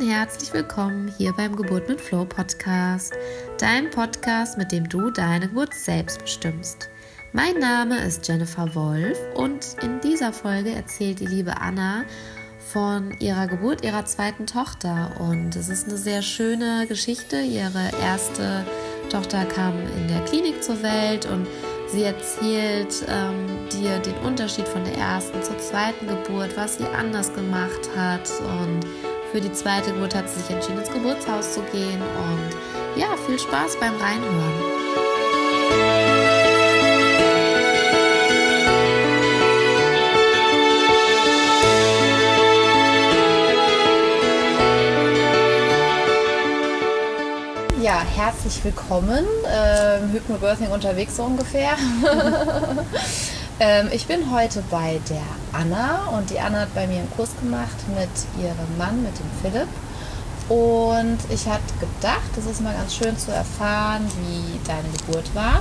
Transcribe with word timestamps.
und 0.00 0.08
herzlich 0.08 0.52
willkommen 0.52 1.12
hier 1.18 1.32
beim 1.32 1.56
Geburt 1.56 1.88
mit 1.88 2.00
Flow 2.00 2.24
Podcast, 2.24 3.14
dein 3.58 3.90
Podcast, 3.90 4.56
mit 4.56 4.70
dem 4.70 4.88
du 4.88 5.10
deine 5.10 5.48
Geburt 5.48 5.74
selbst 5.74 6.20
bestimmst. 6.20 6.88
Mein 7.32 7.58
Name 7.58 7.98
ist 8.04 8.28
Jennifer 8.28 8.72
Wolf 8.76 9.18
und 9.34 9.76
in 9.82 10.00
dieser 10.00 10.32
Folge 10.32 10.70
erzählt 10.70 11.18
die 11.18 11.26
liebe 11.26 11.60
Anna 11.60 12.04
von 12.60 13.12
ihrer 13.18 13.48
Geburt 13.48 13.84
ihrer 13.84 14.04
zweiten 14.04 14.46
Tochter 14.46 15.10
und 15.18 15.56
es 15.56 15.68
ist 15.68 15.88
eine 15.88 15.96
sehr 15.96 16.22
schöne 16.22 16.86
Geschichte. 16.86 17.40
Ihre 17.40 17.90
erste 18.00 18.64
Tochter 19.10 19.46
kam 19.46 19.74
in 19.96 20.06
der 20.06 20.24
Klinik 20.26 20.62
zur 20.62 20.80
Welt 20.80 21.26
und 21.26 21.48
Sie 21.90 22.02
erzählt 22.02 23.06
ähm, 23.08 23.46
dir 23.72 23.98
den 23.98 24.14
Unterschied 24.18 24.68
von 24.68 24.84
der 24.84 24.94
ersten 24.98 25.42
zur 25.42 25.56
zweiten 25.56 26.06
Geburt, 26.06 26.54
was 26.54 26.76
sie 26.76 26.84
anders 26.84 27.32
gemacht 27.32 27.88
hat. 27.96 28.30
Und 28.60 28.80
für 29.32 29.40
die 29.40 29.52
zweite 29.52 29.92
Geburt 29.92 30.14
hat 30.14 30.28
sie 30.28 30.40
sich 30.40 30.50
entschieden, 30.50 30.78
ins 30.78 30.90
Geburtshaus 30.90 31.54
zu 31.54 31.60
gehen. 31.72 32.00
Und 32.00 33.00
ja, 33.00 33.08
viel 33.26 33.38
Spaß 33.38 33.76
beim 33.78 33.94
Reinhören. 33.96 34.78
Ja, 47.82 48.02
herzlich 48.16 48.64
willkommen. 48.64 49.24
Ähm, 49.46 50.12
Hypnobirthing 50.12 50.68
unterwegs 50.68 51.16
so 51.16 51.24
ungefähr. 51.24 51.76
ähm, 53.60 53.88
ich 53.92 54.06
bin 54.06 54.30
heute 54.30 54.62
bei 54.70 55.00
der 55.08 55.22
Anna 55.52 56.08
und 56.16 56.30
die 56.30 56.40
Anna 56.40 56.60
hat 56.60 56.74
bei 56.74 56.86
mir 56.86 56.98
einen 56.98 57.10
Kurs 57.16 57.30
gemacht 57.40 57.76
mit 57.88 58.42
ihrem 58.42 58.78
Mann, 58.78 59.02
mit 59.02 59.12
dem 59.18 59.30
Philipp. 59.42 59.68
Und 60.48 61.18
ich 61.28 61.46
hatte 61.46 61.74
gedacht, 61.78 62.30
es 62.38 62.46
ist 62.46 62.60
mal 62.62 62.74
ganz 62.74 62.94
schön 62.94 63.18
zu 63.18 63.32
erfahren, 63.32 64.08
wie 64.22 64.58
deine 64.66 64.88
Geburt 64.96 65.34
war 65.34 65.60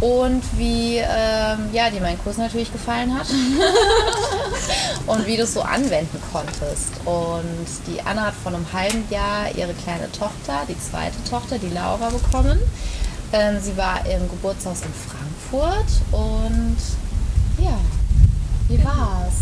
und 0.00 0.42
wie 0.56 0.96
ähm, 0.96 1.68
ja, 1.72 1.90
dir 1.90 2.00
mein 2.00 2.18
Kurs 2.22 2.38
natürlich 2.38 2.72
gefallen 2.72 3.18
hat 3.18 3.26
und 5.06 5.26
wie 5.26 5.36
du 5.36 5.42
es 5.42 5.54
so 5.54 5.62
anwenden 5.62 6.20
konntest. 6.32 6.92
Und 7.04 7.68
die 7.86 8.00
Anna 8.02 8.26
hat 8.26 8.34
vor 8.42 8.52
einem 8.52 8.66
halben 8.72 9.04
Jahr 9.10 9.54
ihre 9.54 9.74
kleine 9.74 10.10
Tochter, 10.12 10.64
die 10.68 10.78
zweite 10.78 11.22
Tochter, 11.28 11.58
die 11.58 11.68
Laura, 11.68 12.10
bekommen. 12.10 12.58
Ähm, 13.32 13.60
sie 13.60 13.76
war 13.76 14.04
im 14.06 14.28
Geburtshaus 14.28 14.80
in 14.82 14.92
Frankfurt 14.92 15.86
und 16.10 16.76
ja, 17.62 17.78
wie 18.68 18.76
genau. 18.76 18.88
war's? 18.88 19.34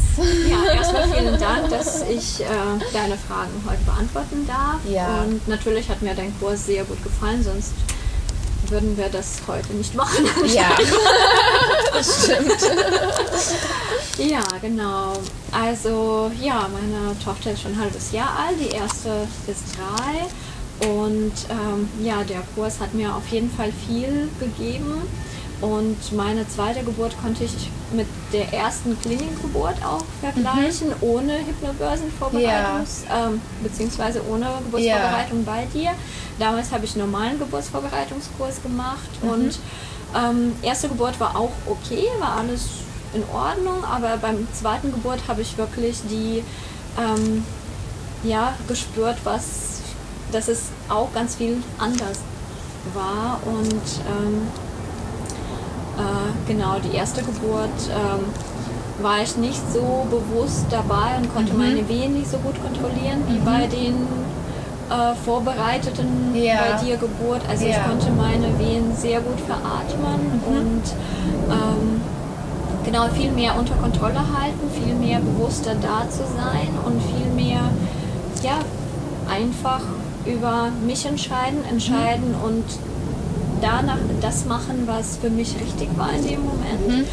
Ja, 0.48 0.72
erstmal 0.72 1.08
vielen 1.08 1.38
Dank, 1.38 1.68
dass 1.70 2.02
ich 2.02 2.40
äh, 2.40 2.46
deine 2.92 3.16
Fragen 3.16 3.50
heute 3.68 3.82
beantworten 3.84 4.46
darf. 4.46 4.80
Ja. 4.88 5.22
Und 5.22 5.46
natürlich 5.46 5.88
hat 5.88 6.02
mir 6.02 6.14
dein 6.14 6.38
Kurs 6.40 6.66
sehr 6.66 6.84
gut 6.84 7.02
gefallen, 7.04 7.42
sonst 7.42 7.72
würden 8.68 8.96
wir 8.96 9.08
das 9.08 9.40
heute 9.46 9.72
nicht 9.74 9.94
machen. 9.94 10.26
Ja, 10.46 10.70
das 11.92 12.24
stimmt. 12.24 12.56
ja, 14.18 14.42
genau. 14.60 15.14
Also, 15.52 16.30
ja, 16.40 16.68
meine 16.68 17.18
Tochter 17.24 17.52
ist 17.52 17.62
schon 17.62 17.72
ein 17.72 17.80
halbes 17.80 18.12
Jahr 18.12 18.30
alt, 18.46 18.56
die 18.60 18.74
erste 18.74 19.26
ist 19.46 19.64
drei. 19.76 20.88
Und 20.88 21.32
ähm, 21.50 21.88
ja, 22.04 22.22
der 22.22 22.42
Kurs 22.54 22.78
hat 22.80 22.94
mir 22.94 23.14
auf 23.14 23.26
jeden 23.28 23.50
Fall 23.50 23.72
viel 23.86 24.28
gegeben. 24.38 25.02
Und 25.60 26.12
meine 26.12 26.48
zweite 26.48 26.84
Geburt 26.84 27.20
konnte 27.20 27.42
ich 27.42 27.70
mit 27.92 28.06
der 28.32 28.52
ersten 28.52 29.00
Klinikgeburt 29.00 29.74
auch 29.84 30.04
vergleichen, 30.20 30.88
mhm. 30.88 30.94
ohne 31.00 31.38
Hypnobörsenvorbereitungs, 31.38 33.04
ja. 33.08 33.26
ähm, 33.26 33.40
beziehungsweise 33.62 34.22
ohne 34.28 34.46
Geburtsvorbereitung 34.64 35.44
ja. 35.44 35.52
bei 35.52 35.64
dir. 35.66 35.90
Damals 36.38 36.70
habe 36.70 36.84
ich 36.84 36.94
einen 36.94 37.10
normalen 37.10 37.38
Geburtsvorbereitungskurs 37.40 38.62
gemacht 38.62 39.08
mhm. 39.22 39.30
und 39.30 39.58
ähm, 40.14 40.52
erste 40.62 40.88
Geburt 40.88 41.18
war 41.18 41.36
auch 41.36 41.52
okay, 41.66 42.06
war 42.20 42.36
alles 42.36 42.68
in 43.12 43.24
Ordnung, 43.32 43.84
aber 43.84 44.16
beim 44.18 44.46
zweiten 44.52 44.92
Geburt 44.92 45.20
habe 45.26 45.42
ich 45.42 45.58
wirklich 45.58 46.02
die 46.08 46.44
ähm, 46.98 47.44
ja 48.22 48.54
gespürt, 48.68 49.16
was 49.24 49.80
dass 50.30 50.48
es 50.48 50.64
auch 50.88 51.12
ganz 51.14 51.36
viel 51.36 51.62
anders 51.78 52.18
war 52.94 53.40
und 53.46 53.82
ähm, 54.06 54.46
äh, 55.98 56.50
genau, 56.50 56.76
die 56.78 56.96
erste 56.96 57.22
Geburt 57.22 57.78
ähm, 57.90 59.02
war 59.02 59.22
ich 59.22 59.36
nicht 59.36 59.60
so 59.72 60.06
bewusst 60.10 60.66
dabei 60.70 61.16
und 61.18 61.32
konnte 61.34 61.52
mhm. 61.52 61.58
meine 61.58 61.88
Wehen 61.88 62.14
nicht 62.14 62.30
so 62.30 62.38
gut 62.38 62.54
kontrollieren 62.62 63.22
wie 63.28 63.38
mhm. 63.38 63.44
bei 63.44 63.66
den 63.66 63.94
äh, 64.90 65.14
vorbereiteten 65.24 66.34
ja. 66.34 66.56
bei 66.56 66.84
dir 66.84 66.96
Geburt. 66.96 67.42
Also 67.48 67.64
ja. 67.64 67.70
ich 67.70 67.84
konnte 67.84 68.10
meine 68.10 68.58
Wehen 68.58 68.94
sehr 68.96 69.20
gut 69.20 69.40
veratmen 69.40 70.40
mhm. 70.46 70.56
und 70.56 70.82
ähm, 71.50 72.00
genau 72.84 73.08
viel 73.08 73.30
mehr 73.32 73.58
unter 73.58 73.74
Kontrolle 73.74 74.20
halten, 74.20 74.70
viel 74.72 74.94
mehr 74.94 75.20
bewusster 75.20 75.74
da 75.74 76.08
zu 76.08 76.22
sein 76.22 76.68
und 76.86 77.02
viel 77.02 77.30
mehr 77.34 77.60
ja 78.42 78.58
einfach 79.30 79.82
über 80.24 80.68
mich 80.86 81.06
entscheiden, 81.06 81.64
entscheiden 81.70 82.30
mhm. 82.38 82.44
und 82.44 82.64
danach 83.60 83.98
das 84.20 84.44
machen, 84.44 84.84
was 84.86 85.18
für 85.20 85.30
mich 85.30 85.54
richtig 85.60 85.88
war 85.96 86.12
in 86.12 86.26
dem 86.26 86.44
Moment. 86.44 86.88
Mhm. 86.88 87.04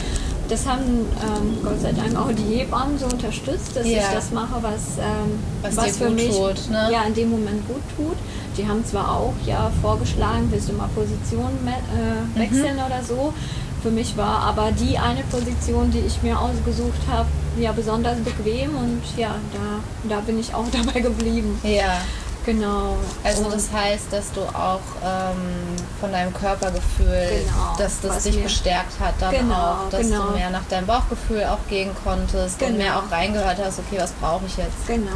Das 0.48 0.68
haben 0.68 0.84
ähm, 0.84 1.58
Gott 1.64 1.82
sei 1.82 1.92
Dank 1.92 2.16
auch 2.16 2.32
die 2.32 2.60
Hebammen 2.60 3.00
so 3.00 3.08
unterstützt, 3.08 3.76
dass 3.76 3.88
ja. 3.88 3.98
ich 3.98 4.06
das 4.14 4.32
mache, 4.32 4.62
was, 4.62 5.00
ähm, 5.00 5.40
was, 5.64 5.76
was 5.76 5.98
für 5.98 6.12
mich 6.12 6.36
tut, 6.36 6.70
ne? 6.70 6.90
ja, 6.92 7.04
in 7.04 7.16
dem 7.16 7.32
Moment 7.32 7.68
gut 7.68 7.82
tut. 7.98 8.18
Die 8.56 8.68
haben 8.68 8.86
zwar 8.86 9.12
auch 9.12 9.34
ja 9.46 9.72
vorgeschlagen, 9.82 10.48
willst 10.52 10.70
du 10.70 10.74
mal 10.74 10.88
Position 10.94 11.50
äh, 11.66 12.40
wechseln 12.40 12.76
mhm. 12.76 12.86
oder 12.86 13.02
so. 13.04 13.34
Für 13.82 13.90
mich 13.92 14.16
war 14.18 14.42
aber 14.42 14.72
die 14.72 14.98
eine 14.98 15.24
Position, 15.24 15.92
die 15.92 16.00
ich 16.00 16.22
mir 16.22 16.40
ausgesucht 16.40 17.02
habe, 17.10 17.28
ja 17.60 17.72
besonders 17.72 18.18
bequem 18.20 18.76
und 18.76 19.02
ja, 19.18 19.36
da, 19.54 20.16
da 20.16 20.22
bin 20.22 20.40
ich 20.40 20.54
auch 20.54 20.66
dabei 20.72 21.02
geblieben. 21.02 21.60
Ja. 21.64 22.02
Genau. 22.46 22.98
Also 23.24 23.50
das 23.50 23.72
heißt, 23.72 24.12
dass 24.12 24.32
du 24.32 24.42
auch 24.42 24.82
ähm, 25.04 25.76
von 26.00 26.12
deinem 26.12 26.34
Körpergefühl, 26.34 27.44
genau, 27.46 27.76
dass 27.78 28.02
das 28.02 28.24
dich 28.24 28.42
bestärkt 28.42 29.00
hat, 29.00 29.16
dann 29.20 29.32
genau, 29.32 29.56
auch, 29.56 29.90
dass 29.90 30.02
genau. 30.02 30.28
du 30.28 30.38
mehr 30.38 30.50
nach 30.52 30.66
deinem 30.70 30.86
Bauchgefühl 30.86 31.44
auch 31.46 31.68
gehen 31.68 31.92
konntest 32.04 32.62
und 32.62 32.78
mehr 32.78 32.94
genau. 32.94 33.00
auch 33.00 33.12
reingehört 33.12 33.58
hast, 33.64 33.80
okay, 33.80 33.98
was 34.00 34.12
brauche 34.12 34.46
ich 34.46 34.58
jetzt? 34.58 34.88
Genau, 34.88 35.10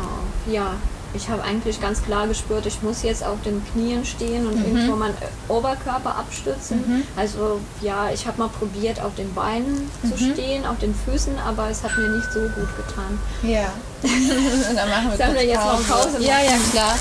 ja 0.47 0.75
ich 1.13 1.29
habe 1.29 1.43
eigentlich 1.43 1.81
ganz 1.81 2.03
klar 2.03 2.27
gespürt, 2.27 2.65
ich 2.65 2.81
muss 2.81 3.03
jetzt 3.03 3.23
auf 3.25 3.41
den 3.43 3.61
Knien 3.71 4.05
stehen 4.05 4.47
und 4.47 4.55
mhm. 4.55 4.65
irgendwo 4.65 4.95
meinen 4.95 5.15
Oberkörper 5.47 6.15
abstützen. 6.15 6.83
Mhm. 6.85 7.03
Also 7.15 7.59
ja, 7.81 8.09
ich 8.13 8.27
habe 8.27 8.37
mal 8.37 8.49
probiert, 8.49 9.01
auf 9.01 9.15
den 9.15 9.33
Beinen 9.33 9.89
mhm. 10.01 10.11
zu 10.11 10.17
stehen, 10.17 10.65
auf 10.65 10.79
den 10.79 10.93
Füßen, 10.93 11.37
aber 11.39 11.69
es 11.69 11.83
hat 11.83 11.97
mir 11.97 12.09
nicht 12.09 12.31
so 12.31 12.41
gut 12.41 12.69
getan. 12.77 13.19
Ja. 13.43 13.71
Dann 14.75 14.89
machen 14.89 15.11
wir, 15.11 15.17
Sollen 15.17 15.35
wir 15.35 15.45
jetzt 15.45 15.65
noch 15.65 15.87
Pause 15.87 16.11
machen? 16.11 16.23
Ja, 16.23 16.41
ja, 16.41 16.57
klar. 16.71 16.95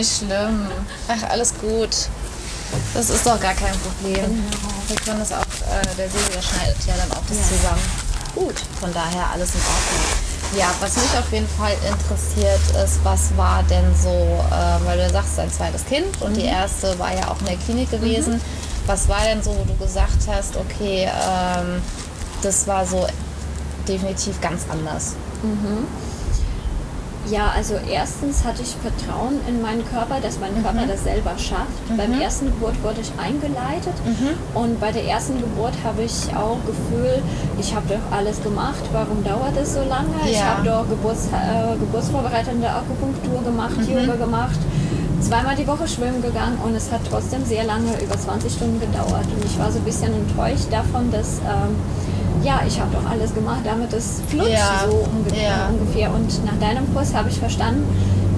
Nicht 0.00 0.16
schlimm. 0.16 0.66
Ach, 1.08 1.30
alles 1.30 1.52
gut. 1.60 2.08
Das 2.94 3.10
ist 3.10 3.26
doch 3.26 3.38
gar 3.38 3.54
kein 3.54 3.74
Problem. 3.80 4.24
Genau. 4.24 4.72
Wir 4.88 4.96
können 4.96 5.18
das 5.18 5.32
auch, 5.32 5.40
äh, 5.40 5.96
der 5.96 6.08
Silvia 6.08 6.40
schneidet 6.40 6.78
ja 6.86 6.94
dann 6.96 7.10
auch 7.12 7.22
das 7.28 7.36
ja. 7.36 7.44
zusammen. 7.44 7.82
Gut, 8.34 8.54
von 8.80 8.92
daher 8.94 9.26
alles 9.32 9.50
in 9.54 9.60
Ordnung. 9.60 10.58
Ja, 10.58 10.70
was 10.80 10.96
mich 10.96 11.18
auf 11.18 11.30
jeden 11.32 11.48
Fall 11.48 11.72
interessiert 11.86 12.60
ist, 12.84 12.98
was 13.04 13.36
war 13.36 13.62
denn 13.64 13.94
so, 14.00 14.08
äh, 14.08 14.86
weil 14.86 14.98
du 14.98 15.10
sagst, 15.10 15.36
dein 15.36 15.52
zweites 15.52 15.84
Kind 15.84 16.20
und 16.22 16.32
mhm. 16.32 16.34
die 16.34 16.44
erste 16.46 16.98
war 16.98 17.14
ja 17.14 17.28
auch 17.28 17.38
in 17.40 17.46
der 17.46 17.56
Klinik 17.56 17.90
gewesen. 17.90 18.34
Mhm. 18.34 18.40
Was 18.86 19.08
war 19.08 19.22
denn 19.24 19.42
so, 19.42 19.50
wo 19.50 19.64
du 19.64 19.76
gesagt 19.76 20.26
hast, 20.28 20.56
okay, 20.56 21.08
ähm, 21.08 21.82
das 22.42 22.66
war 22.66 22.86
so 22.86 23.06
definitiv 23.86 24.40
ganz 24.40 24.62
anders? 24.70 25.14
Mhm. 25.42 25.86
Ja, 27.30 27.52
also 27.54 27.74
erstens 27.88 28.44
hatte 28.44 28.62
ich 28.62 28.74
Vertrauen 28.76 29.40
in 29.46 29.62
meinen 29.62 29.86
Körper, 29.88 30.20
dass 30.20 30.40
mein 30.40 30.52
Körper 30.62 30.82
mhm. 30.82 30.88
das 30.88 31.04
selber 31.04 31.38
schafft. 31.38 31.88
Mhm. 31.88 31.96
Beim 31.96 32.20
ersten 32.20 32.46
Geburt 32.46 32.82
wurde 32.82 33.00
ich 33.00 33.12
eingeleitet 33.18 33.94
mhm. 34.04 34.60
und 34.60 34.80
bei 34.80 34.90
der 34.90 35.04
ersten 35.04 35.38
Geburt 35.38 35.74
habe 35.84 36.02
ich 36.02 36.34
auch 36.34 36.58
Gefühl, 36.66 37.22
ich 37.58 37.74
habe 37.74 37.86
doch 37.88 38.16
alles 38.16 38.42
gemacht, 38.42 38.82
warum 38.92 39.22
dauert 39.22 39.56
es 39.56 39.74
so 39.74 39.80
lange? 39.80 40.10
Ja. 40.24 40.30
Ich 40.30 40.42
habe 40.42 40.64
doch 40.64 40.88
Geburts, 40.88 41.28
äh, 41.28 41.78
geburtsvorbereitende 41.78 42.68
Akupunktur 42.68 43.42
gemacht, 43.44 43.76
mhm. 43.78 43.98
Yoga 43.98 44.16
gemacht, 44.16 44.58
zweimal 45.20 45.54
die 45.54 45.66
Woche 45.66 45.86
schwimmen 45.86 46.22
gegangen 46.22 46.58
und 46.64 46.74
es 46.74 46.90
hat 46.90 47.00
trotzdem 47.08 47.44
sehr 47.44 47.64
lange, 47.64 47.92
über 48.02 48.18
20 48.18 48.52
Stunden 48.52 48.80
gedauert. 48.80 49.26
Und 49.26 49.44
ich 49.44 49.58
war 49.58 49.70
so 49.70 49.78
ein 49.78 49.84
bisschen 49.84 50.12
enttäuscht 50.12 50.66
davon, 50.70 51.10
dass 51.12 51.38
ähm, 51.38 51.76
ja, 52.42 52.62
ich 52.66 52.80
habe 52.80 52.90
doch 52.94 53.08
alles 53.08 53.34
gemacht, 53.34 53.60
damit 53.64 53.92
es 53.92 54.20
flutscht 54.28 54.52
ja. 54.52 54.84
so 54.88 54.96
unge 54.96 55.42
ja. 55.42 55.68
ungefähr. 55.68 56.12
Und 56.12 56.44
nach 56.44 56.58
deinem 56.58 56.92
Kurs 56.94 57.14
habe 57.14 57.28
ich 57.28 57.38
verstanden, 57.38 57.84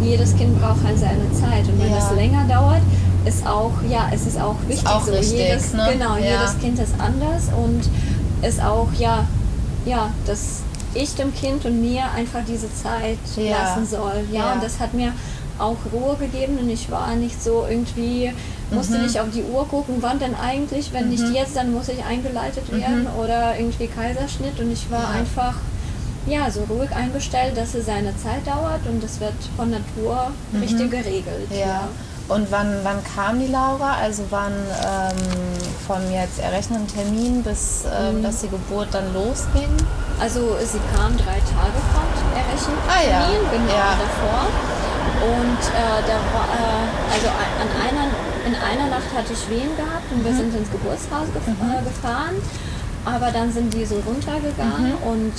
jedes 0.02 0.36
Kind 0.36 0.60
braucht 0.60 0.84
halt 0.84 0.98
seine 0.98 1.30
Zeit. 1.32 1.68
Und 1.68 1.80
wenn 1.80 1.90
ja. 1.90 1.96
das 1.96 2.12
länger 2.12 2.44
dauert, 2.48 2.82
ist 3.24 3.46
auch, 3.46 3.72
ja, 3.88 4.08
es 4.12 4.26
ist 4.26 4.40
auch 4.40 4.56
wichtig. 4.66 4.84
Ist 4.84 4.86
auch 4.86 5.04
so. 5.04 5.12
Richtig, 5.12 5.38
jedes, 5.38 5.72
ne? 5.72 5.88
Genau, 5.92 6.16
jedes 6.16 6.58
Kind 6.60 6.78
ist 6.78 6.94
anders 6.98 7.44
und 7.56 7.88
ist 8.46 8.62
auch, 8.62 8.88
ja, 8.98 9.26
ja, 9.84 10.10
dass 10.26 10.62
ich 10.94 11.14
dem 11.14 11.34
Kind 11.34 11.64
und 11.64 11.80
mir 11.80 12.04
einfach 12.14 12.40
diese 12.46 12.72
Zeit 12.74 13.18
lassen 13.36 13.86
soll. 13.86 14.24
Ja, 14.30 14.52
und 14.52 14.62
das 14.62 14.80
hat 14.80 14.94
mir 14.94 15.12
auch 15.58 15.76
Ruhe 15.92 16.16
gegeben 16.16 16.58
und 16.58 16.68
ich 16.68 16.90
war 16.90 17.14
nicht 17.14 17.42
so 17.42 17.66
irgendwie, 17.68 18.32
musste 18.70 18.98
mhm. 18.98 19.04
nicht 19.04 19.20
auf 19.20 19.28
die 19.34 19.42
Uhr 19.42 19.66
gucken, 19.68 19.96
wann 20.00 20.18
denn 20.18 20.34
eigentlich, 20.34 20.92
wenn 20.92 21.04
mhm. 21.04 21.10
nicht 21.10 21.28
jetzt, 21.34 21.56
dann 21.56 21.72
muss 21.72 21.88
ich 21.88 22.04
eingeleitet 22.04 22.72
mhm. 22.72 22.80
werden 22.80 23.02
mhm. 23.02 23.20
oder 23.20 23.58
irgendwie 23.58 23.86
Kaiserschnitt 23.86 24.58
und 24.60 24.72
ich 24.72 24.90
war 24.90 25.02
ja. 25.02 25.20
einfach 25.20 25.54
ja, 26.26 26.50
so 26.50 26.64
ruhig 26.64 26.94
eingestellt, 26.94 27.56
dass 27.56 27.74
es 27.74 27.86
seine 27.86 28.16
Zeit 28.16 28.46
dauert 28.46 28.86
und 28.86 29.02
es 29.02 29.20
wird 29.20 29.34
von 29.56 29.70
Natur 29.70 30.30
mhm. 30.52 30.60
richtig 30.60 30.90
geregelt. 30.90 31.48
Ja. 31.50 31.58
ja. 31.58 31.88
Und 32.28 32.50
wann, 32.50 32.78
wann 32.82 33.02
kam 33.14 33.40
die 33.40 33.48
Laura? 33.48 33.96
Also 34.00 34.24
wann 34.30 34.52
ähm, 34.52 35.16
vom 35.86 36.10
jetzt 36.12 36.38
errechneten 36.38 36.86
Termin 36.86 37.42
bis 37.42 37.84
ähm, 37.84 38.18
mhm. 38.18 38.22
dass 38.22 38.40
die 38.40 38.48
Geburt 38.48 38.88
dann 38.92 39.12
losging? 39.12 39.68
Also 40.20 40.56
sie 40.64 40.78
kam 40.94 41.16
drei 41.16 41.42
Tage 41.42 41.78
vom 41.92 42.06
errechneten 42.32 42.78
ah, 42.88 43.00
Termin, 43.00 43.44
ja. 43.44 43.50
genau 43.50 43.74
ja. 43.74 43.98
davor. 43.98 44.81
Und 45.22 45.62
äh, 45.70 46.02
da 46.06 46.16
äh, 46.16 47.14
also 47.14 47.28
an 47.28 47.68
einer, 47.78 48.06
in 48.46 48.54
einer 48.54 48.90
Nacht 48.90 49.12
hatte 49.14 49.32
ich 49.32 49.48
Wehen 49.50 49.76
gehabt 49.76 50.10
und 50.10 50.24
wir 50.24 50.32
mhm. 50.32 50.36
sind 50.36 50.56
ins 50.56 50.70
Geburtshaus 50.70 51.28
gef 51.32 51.46
mhm. 51.46 51.70
äh, 51.70 51.82
gefahren. 51.84 52.36
Aber 53.04 53.30
dann 53.30 53.52
sind 53.52 53.74
die 53.74 53.84
so 53.84 53.96
runtergegangen 54.06 54.94
mhm. 54.98 55.10
und 55.10 55.32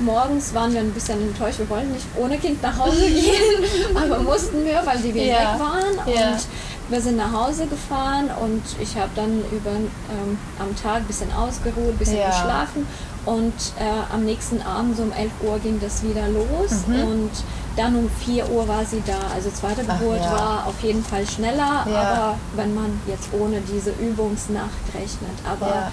morgens 0.00 0.54
waren 0.54 0.72
wir 0.72 0.80
ein 0.80 0.92
bisschen 0.92 1.20
enttäuscht. 1.20 1.58
Wir 1.58 1.68
wollten 1.68 1.92
nicht 1.92 2.06
ohne 2.16 2.38
Kind 2.38 2.62
nach 2.62 2.78
Hause 2.78 3.06
gehen, 3.08 3.64
aber 3.94 4.20
mussten 4.20 4.64
wir, 4.64 4.80
weil 4.84 4.98
die 4.98 5.14
Wehen 5.14 5.28
ja. 5.28 5.54
weg 5.54 5.60
waren. 5.60 6.14
Ja. 6.14 6.30
Und 6.30 6.46
wir 6.88 7.00
sind 7.00 7.16
nach 7.16 7.32
Hause 7.32 7.66
gefahren 7.66 8.30
und 8.40 8.62
ich 8.80 8.96
habe 8.96 9.10
dann 9.14 9.42
über, 9.52 9.70
ähm, 9.70 10.38
am 10.58 10.74
Tag 10.76 10.98
ein 10.98 11.04
bisschen 11.04 11.32
ausgeruht, 11.32 11.90
ein 11.90 11.98
bisschen 11.98 12.18
ja. 12.18 12.28
geschlafen. 12.28 12.86
Und 13.26 13.52
äh, 13.78 14.14
am 14.14 14.24
nächsten 14.24 14.62
Abend, 14.62 14.96
so 14.96 15.02
um 15.02 15.12
11 15.12 15.30
Uhr, 15.42 15.58
ging 15.58 15.78
das 15.80 16.02
wieder 16.02 16.28
los. 16.28 16.86
Mhm. 16.86 17.02
Und 17.04 17.30
dann 17.78 17.94
um 17.94 18.10
4 18.10 18.50
Uhr 18.50 18.66
war 18.66 18.84
sie 18.84 19.02
da. 19.06 19.18
Also 19.32 19.50
zweite 19.50 19.84
Geburt 19.84 20.20
ja. 20.20 20.32
war 20.32 20.66
auf 20.66 20.80
jeden 20.82 21.04
Fall 21.04 21.26
schneller, 21.26 21.86
ja. 21.88 22.00
aber 22.00 22.38
wenn 22.56 22.74
man 22.74 23.00
jetzt 23.06 23.28
ohne 23.32 23.60
diese 23.60 23.90
Übungsnacht 23.90 24.94
rechnet. 24.94 25.38
Aber 25.48 25.68
ja. 25.68 25.92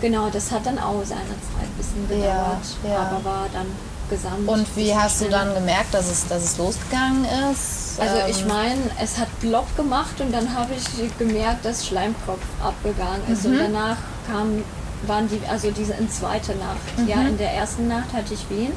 genau, 0.00 0.30
das 0.30 0.52
hat 0.52 0.64
dann 0.64 0.78
auch 0.78 1.02
seine 1.04 1.20
Zeit 1.20 1.64
ein 1.64 1.74
bisschen 1.76 2.08
gedauert, 2.08 2.58
aber 2.84 3.24
war 3.24 3.46
dann 3.52 3.66
gesamt. 4.08 4.48
Und 4.48 4.76
wie 4.76 4.94
hast 4.94 5.18
schnell. 5.18 5.30
du 5.30 5.36
dann 5.36 5.54
gemerkt, 5.54 5.92
dass 5.92 6.08
es, 6.08 6.28
dass 6.28 6.44
es 6.44 6.58
losgegangen 6.58 7.24
ist? 7.50 7.98
Also 7.98 8.16
ich 8.28 8.42
ähm, 8.42 8.48
meine, 8.48 8.80
es 9.02 9.18
hat 9.18 9.28
Block 9.40 9.74
gemacht 9.76 10.20
und 10.20 10.32
dann 10.32 10.54
habe 10.54 10.72
ich 10.74 11.18
gemerkt, 11.18 11.64
dass 11.64 11.86
Schleimkopf 11.86 12.42
abgegangen 12.62 13.22
ist. 13.32 13.44
Mhm. 13.44 13.52
Und 13.52 13.58
danach 13.58 13.96
kam, 14.30 14.62
waren 15.06 15.28
die, 15.28 15.40
also 15.48 15.70
diese 15.72 15.94
in 15.94 16.08
zweite 16.08 16.52
Nacht. 16.56 16.98
Mhm. 16.98 17.08
Ja, 17.08 17.22
in 17.22 17.38
der 17.38 17.52
ersten 17.52 17.88
Nacht 17.88 18.12
hatte 18.12 18.34
ich 18.34 18.48
Wehen 18.50 18.72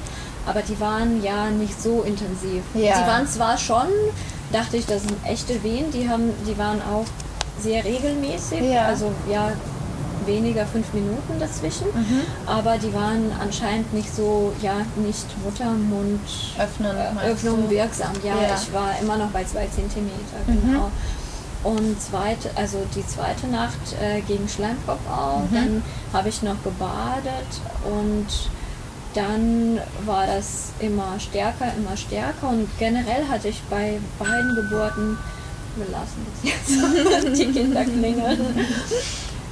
aber 0.47 0.61
die 0.61 0.79
waren 0.79 1.21
ja 1.21 1.49
nicht 1.49 1.79
so 1.79 2.01
intensiv. 2.01 2.63
Ja. 2.73 2.95
Sie 2.95 3.01
waren 3.01 3.27
zwar 3.27 3.57
schon, 3.57 3.87
dachte 4.51 4.77
ich, 4.77 4.85
das 4.85 5.03
sind 5.03 5.15
echte 5.25 5.61
Wehen, 5.63 5.91
die, 5.91 6.09
haben, 6.09 6.31
die 6.47 6.57
waren 6.57 6.81
auch 6.81 7.05
sehr 7.59 7.83
regelmäßig, 7.83 8.61
ja. 8.61 8.85
also 8.85 9.11
ja, 9.29 9.51
weniger 10.25 10.65
fünf 10.65 10.93
Minuten 10.93 11.39
dazwischen, 11.39 11.87
mhm. 11.87 12.21
aber 12.45 12.77
die 12.77 12.93
waren 12.93 13.31
anscheinend 13.41 13.93
nicht 13.93 14.13
so, 14.13 14.53
ja, 14.61 14.75
nicht 14.95 15.25
Muttermund 15.43 16.19
Öffnen, 16.59 16.95
äh, 16.95 17.31
Öffnung 17.31 17.69
wirksam. 17.69 18.11
Ja, 18.23 18.35
ja, 18.35 18.55
ich 18.61 18.73
war 18.73 18.91
immer 19.01 19.17
noch 19.17 19.29
bei 19.29 19.43
zwei 19.45 19.67
Zentimeter, 19.67 20.37
mhm. 20.45 20.61
genau. 20.61 20.91
Und 21.63 21.99
zweite, 22.01 22.51
also 22.55 22.85
die 22.95 23.05
zweite 23.05 23.47
Nacht 23.47 23.95
äh, 23.99 24.21
gegen 24.21 24.47
Schleimkopf 24.47 24.99
auch. 25.09 25.41
Mhm. 25.49 25.55
Dann 25.55 25.83
habe 26.13 26.29
ich 26.29 26.43
noch 26.43 26.61
gebadet 26.63 27.49
und 27.83 28.27
dann 29.17 29.79
war 30.05 30.27
das 30.27 30.71
immer 30.79 31.19
stärker, 31.19 31.73
immer 31.75 31.97
stärker 31.97 32.49
und 32.49 32.69
generell 32.77 33.27
hatte 33.27 33.47
ich 33.47 33.61
bei 33.69 33.99
beiden 34.19 34.55
Geburten, 34.55 35.17
wir 35.75 35.87
lassen 35.87 36.25
das 36.31 36.51
jetzt, 36.51 37.37
die 37.39 37.51
Kinder 37.51 37.83
klingeln. 37.83 38.39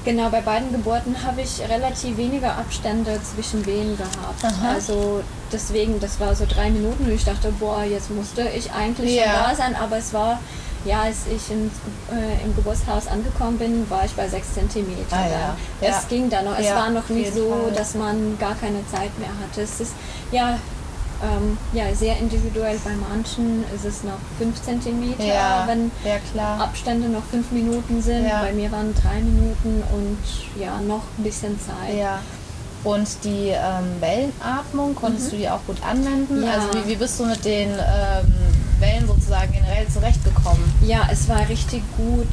Genau, 0.04 0.30
bei 0.30 0.42
beiden 0.42 0.72
Geburten 0.72 1.16
habe 1.24 1.42
ich 1.42 1.68
relativ 1.68 2.16
weniger 2.16 2.56
Abstände 2.56 3.20
zwischen 3.24 3.66
Wehen 3.66 3.98
gehabt. 3.98 4.44
Aha. 4.44 4.76
Also 4.76 5.24
deswegen, 5.52 6.00
das 6.00 6.20
war 6.20 6.36
so 6.36 6.46
drei 6.48 6.70
Minuten 6.70 7.06
und 7.06 7.12
ich 7.12 7.26
dachte, 7.26 7.52
boah, 7.60 7.84
jetzt 7.84 8.12
musste 8.12 8.48
ich 8.56 8.72
eigentlich 8.72 9.16
ja. 9.16 9.24
schon 9.24 9.34
da 9.34 9.56
sein, 9.56 9.76
aber 9.76 9.98
es 9.98 10.14
war 10.14 10.40
ja, 10.86 11.02
als 11.02 11.26
ich 11.28 11.52
im, 11.52 11.72
äh, 12.12 12.44
im 12.44 12.56
Geburtshaus 12.56 13.08
angekommen 13.08 13.58
bin, 13.58 13.90
war 13.90 14.06
ich 14.06 14.14
bei 14.14 14.28
6 14.28 14.54
cm. 14.54 14.86
Ah, 15.12 15.16
ja. 15.28 15.58
Es 15.82 15.88
ja. 15.90 16.02
ging 16.08 16.30
dann 16.30 16.46
noch. 16.46 16.58
Es 16.58 16.68
ja, 16.68 16.76
war 16.76 16.90
noch 16.92 17.10
nicht 17.10 17.34
so, 17.34 17.50
Fall. 17.50 17.72
dass 17.76 17.96
man 17.96 18.38
gar 18.40 18.56
keine 18.56 18.86
Zeit 18.88 19.18
mehr 19.20 19.30
hatte. 19.42 19.62
Es 19.62 19.80
ist 19.80 19.94
ja, 20.32 20.60
ähm, 21.24 21.58
ja 21.74 21.94
sehr 21.96 22.18
individuell. 22.20 22.80
Bei 22.84 22.92
manchen 23.10 23.64
ist 23.76 23.86
es 23.86 24.04
noch 24.04 24.20
5 24.38 24.62
cm, 24.62 25.18
wenn 25.68 25.92
Abstände 26.60 27.10
noch 27.10 27.24
5 27.24 27.52
Minuten 27.52 28.02
sind. 28.02 28.30
Bei 28.30 28.54
mir 28.54 28.72
waren 28.72 28.94
3 28.94 29.22
Minuten 29.22 29.84
und 29.92 30.62
ja, 30.62 30.80
noch 30.82 31.02
ein 31.18 31.24
bisschen 31.24 31.60
Zeit. 31.60 31.96
Und 32.84 33.08
die 33.24 33.48
ähm, 33.50 34.00
Wellenatmung, 34.00 34.94
konntest 34.94 35.28
mhm. 35.28 35.32
du 35.32 35.38
die 35.38 35.50
auch 35.50 35.66
gut 35.66 35.78
anwenden? 35.84 36.44
Also 36.48 36.68
wie, 36.76 36.92
wie 36.92 36.96
bist 36.96 37.20
du 37.20 37.26
mit 37.26 37.44
den 37.44 37.72
ähm, 37.72 38.55
Wellen 38.80 39.08
sozusagen 39.08 39.52
generell 39.52 39.88
zurechtgekommen? 39.88 40.64
Ja, 40.82 41.08
es 41.12 41.28
war 41.28 41.48
richtig 41.48 41.84
gut 41.98 42.28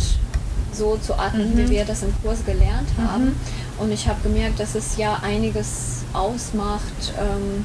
so 0.73 0.97
zu 0.97 1.15
atmen, 1.19 1.55
mhm. 1.55 1.59
wie 1.59 1.71
wir 1.71 1.85
das 1.85 2.03
im 2.03 2.15
Kurs 2.23 2.45
gelernt 2.45 2.89
mhm. 2.97 3.11
haben. 3.11 3.25
Mhm. 3.25 3.37
Und 3.79 3.93
ich 3.93 4.09
habe 4.09 4.21
gemerkt, 4.23 4.61
dass 4.61 4.75
es 4.75 4.97
ja 4.97 5.19
einiges 5.23 6.05
ausmacht, 6.13 7.13
ähm, 7.19 7.65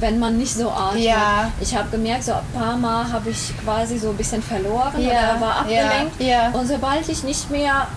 wenn 0.00 0.18
man 0.18 0.38
nicht 0.38 0.54
so 0.54 0.70
atmet. 0.70 1.02
Ja. 1.02 1.50
Ich 1.60 1.74
habe 1.76 1.88
gemerkt, 1.90 2.24
so 2.24 2.32
ein 2.32 2.44
paar 2.54 2.76
Mal 2.76 3.10
habe 3.10 3.30
ich 3.30 3.52
quasi 3.64 3.98
so 3.98 4.10
ein 4.10 4.16
bisschen 4.16 4.42
verloren 4.42 5.00
ja. 5.00 5.10
oder 5.10 5.40
war 5.40 5.56
abgelenkt. 5.60 6.20
Ja. 6.20 6.50
Und 6.50 6.68
sobald 6.68 7.08
ich 7.08 7.24
nicht 7.24 7.50
mehr 7.50 7.88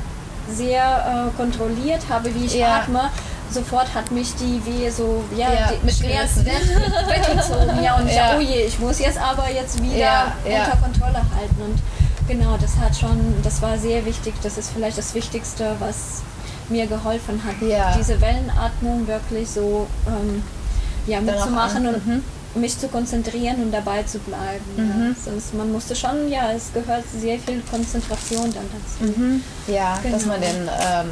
sehr 0.50 1.29
äh, 1.31 1.38
kontrolliert 1.38 2.01
habe, 2.10 2.34
wie 2.34 2.45
ich 2.45 2.65
atme, 2.65 3.10
sofort 3.53 3.93
hat 3.93 4.12
mich 4.12 4.34
die 4.36 4.62
Wehe 4.65 4.91
so, 4.91 5.24
ja, 5.36 5.51
ja 5.51 5.72
die, 5.84 5.91
schwerst 5.91 6.46
weggezogen. 6.46 7.79
Ja, 7.84 7.96
und 7.96 8.08
ich 8.08 8.15
ja. 8.15 8.36
oh 8.38 8.39
je, 8.39 8.65
ich 8.65 8.79
muss 8.79 9.00
jetzt 9.00 9.20
aber 9.20 9.50
jetzt 9.50 9.81
wieder 9.81 9.98
ja, 9.98 10.34
unter 10.43 10.77
Kontrolle 10.77 11.22
halten. 11.36 11.62
Und 11.62 11.79
genau, 12.27 12.58
das 12.58 12.77
hat 12.77 12.96
schon, 12.96 13.36
das 13.43 13.62
war 13.62 13.77
sehr 13.77 14.05
wichtig. 14.05 14.34
Das 14.43 14.58
ist 14.58 14.72
vielleicht 14.72 14.98
das 14.98 15.13
Wichtigste, 15.13 15.75
was 15.79 16.22
mir 16.70 16.88
geholfen 16.88 17.41
hat, 17.43 17.55
diese 18.00 18.20
Wellenatmung 18.22 19.05
wirklich 19.08 19.50
so 19.50 19.88
ähm, 20.08 20.41
ja, 21.05 21.20
mitzumachen 21.22 21.88
und 21.88 22.08
mhm. 22.08 22.24
mich 22.55 22.77
zu 22.77 22.88
konzentrieren 22.88 23.62
und 23.62 23.72
dabei 23.72 24.03
zu 24.03 24.20
bleiben. 24.20 24.65
Mhm. 24.77 25.15
Sonst 25.24 25.53
man 25.53 25.72
musste 25.72 25.96
schon, 25.96 26.29
ja, 26.29 26.51
es 26.51 26.72
gehört 26.74 27.03
sehr 27.13 27.39
viel 27.39 27.62
Konzentration 27.70 28.53
dann 28.53 28.65
dazu. 28.72 29.20
Mhm. 29.20 29.43
Ja, 29.67 30.00
genau. 30.01 30.15
dass 30.15 30.25
man 30.25 30.41
den 30.41 30.70
ähm, 30.70 31.10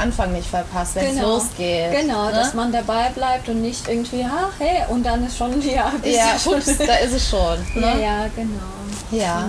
Anfang 0.00 0.32
nicht 0.32 0.48
verpasst, 0.48 0.94
wenn 0.94 1.06
es 1.06 1.14
genau. 1.16 1.34
losgeht. 1.34 1.92
Genau, 1.92 2.26
ne? 2.26 2.32
dass 2.32 2.54
man 2.54 2.72
dabei 2.72 3.10
bleibt 3.10 3.48
und 3.48 3.62
nicht 3.62 3.88
irgendwie, 3.88 4.24
ach 4.24 4.52
hey, 4.58 4.84
und 4.88 5.04
dann 5.04 5.26
ist 5.26 5.36
schon, 5.36 5.60
ja, 5.66 5.92
ja 6.02 6.36
ups, 6.44 6.78
da 6.78 6.96
ist 6.96 7.12
es 7.12 7.28
schon. 7.28 7.58
Ne? 7.74 7.86
Ja, 7.86 7.98
ja, 7.98 8.26
genau. 8.34 8.70
Ja. 9.10 9.48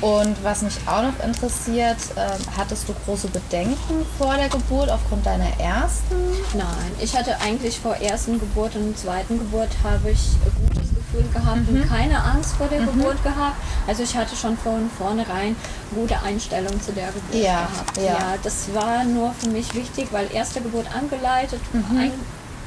Und 0.00 0.36
was 0.42 0.62
mich 0.62 0.74
auch 0.86 1.02
noch 1.02 1.24
interessiert, 1.24 1.96
äh, 2.16 2.28
hattest 2.58 2.88
du 2.88 2.94
große 3.06 3.28
Bedenken 3.28 4.04
vor 4.18 4.34
der 4.36 4.48
Geburt 4.48 4.90
aufgrund 4.90 5.24
deiner 5.24 5.48
ersten? 5.58 6.16
Nein, 6.52 6.92
ich 7.00 7.16
hatte 7.16 7.40
eigentlich 7.40 7.78
vor 7.78 7.96
ersten 7.96 8.38
Geburt 8.38 8.76
und 8.76 8.98
zweiten 8.98 9.38
Geburt 9.38 9.70
habe 9.82 10.10
ich 10.10 10.20
gutes 10.68 10.83
Gefühl 11.14 11.30
gehabt 11.32 11.70
mhm. 11.70 11.82
und 11.82 11.88
keine 11.88 12.22
Angst 12.22 12.56
vor 12.56 12.66
der 12.66 12.80
mhm. 12.80 12.86
Geburt 12.86 13.22
gehabt. 13.22 13.56
Also 13.86 14.02
ich 14.02 14.16
hatte 14.16 14.34
schon 14.36 14.56
von 14.56 14.90
vornherein 14.98 15.56
gute 15.94 16.20
Einstellung 16.22 16.80
zu 16.80 16.92
der 16.92 17.08
Geburt 17.08 17.34
ja, 17.34 17.68
gehabt. 17.68 17.96
Ja. 17.96 18.04
ja, 18.04 18.34
das 18.42 18.74
war 18.74 19.04
nur 19.04 19.32
für 19.32 19.48
mich 19.48 19.74
wichtig, 19.74 20.08
weil 20.10 20.28
erste 20.32 20.60
Geburt 20.60 20.86
angeleitet, 20.94 21.60
mhm. 21.72 21.98
ein, 21.98 22.12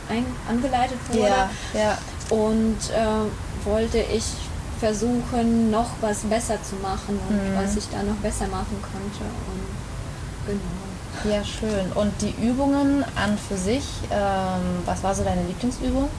ein, 0.10 0.26
angeleitet 0.50 0.98
wurde. 1.10 1.28
Ja, 1.28 1.50
ja. 1.74 1.98
Und 2.30 2.78
äh, 2.92 3.66
wollte 3.66 4.00
ich 4.00 4.26
versuchen, 4.80 5.72
noch 5.72 5.90
was 6.02 6.20
besser 6.20 6.62
zu 6.62 6.76
machen 6.76 7.20
und 7.30 7.36
mhm. 7.36 7.58
was 7.58 7.76
ich 7.76 7.90
da 7.90 8.04
noch 8.04 8.16
besser 8.16 8.48
machen 8.48 8.78
konnte. 8.82 9.24
Und 9.48 10.48
genau. 10.48 10.88
Ja, 11.36 11.44
schön. 11.44 11.92
Und 11.96 12.14
die 12.22 12.36
Übungen 12.46 13.04
an 13.16 13.38
für 13.38 13.58
sich, 13.58 13.86
ähm, 14.12 14.84
was 14.86 15.02
war 15.02 15.16
so 15.16 15.24
deine 15.24 15.44
Lieblingsübung? 15.44 16.10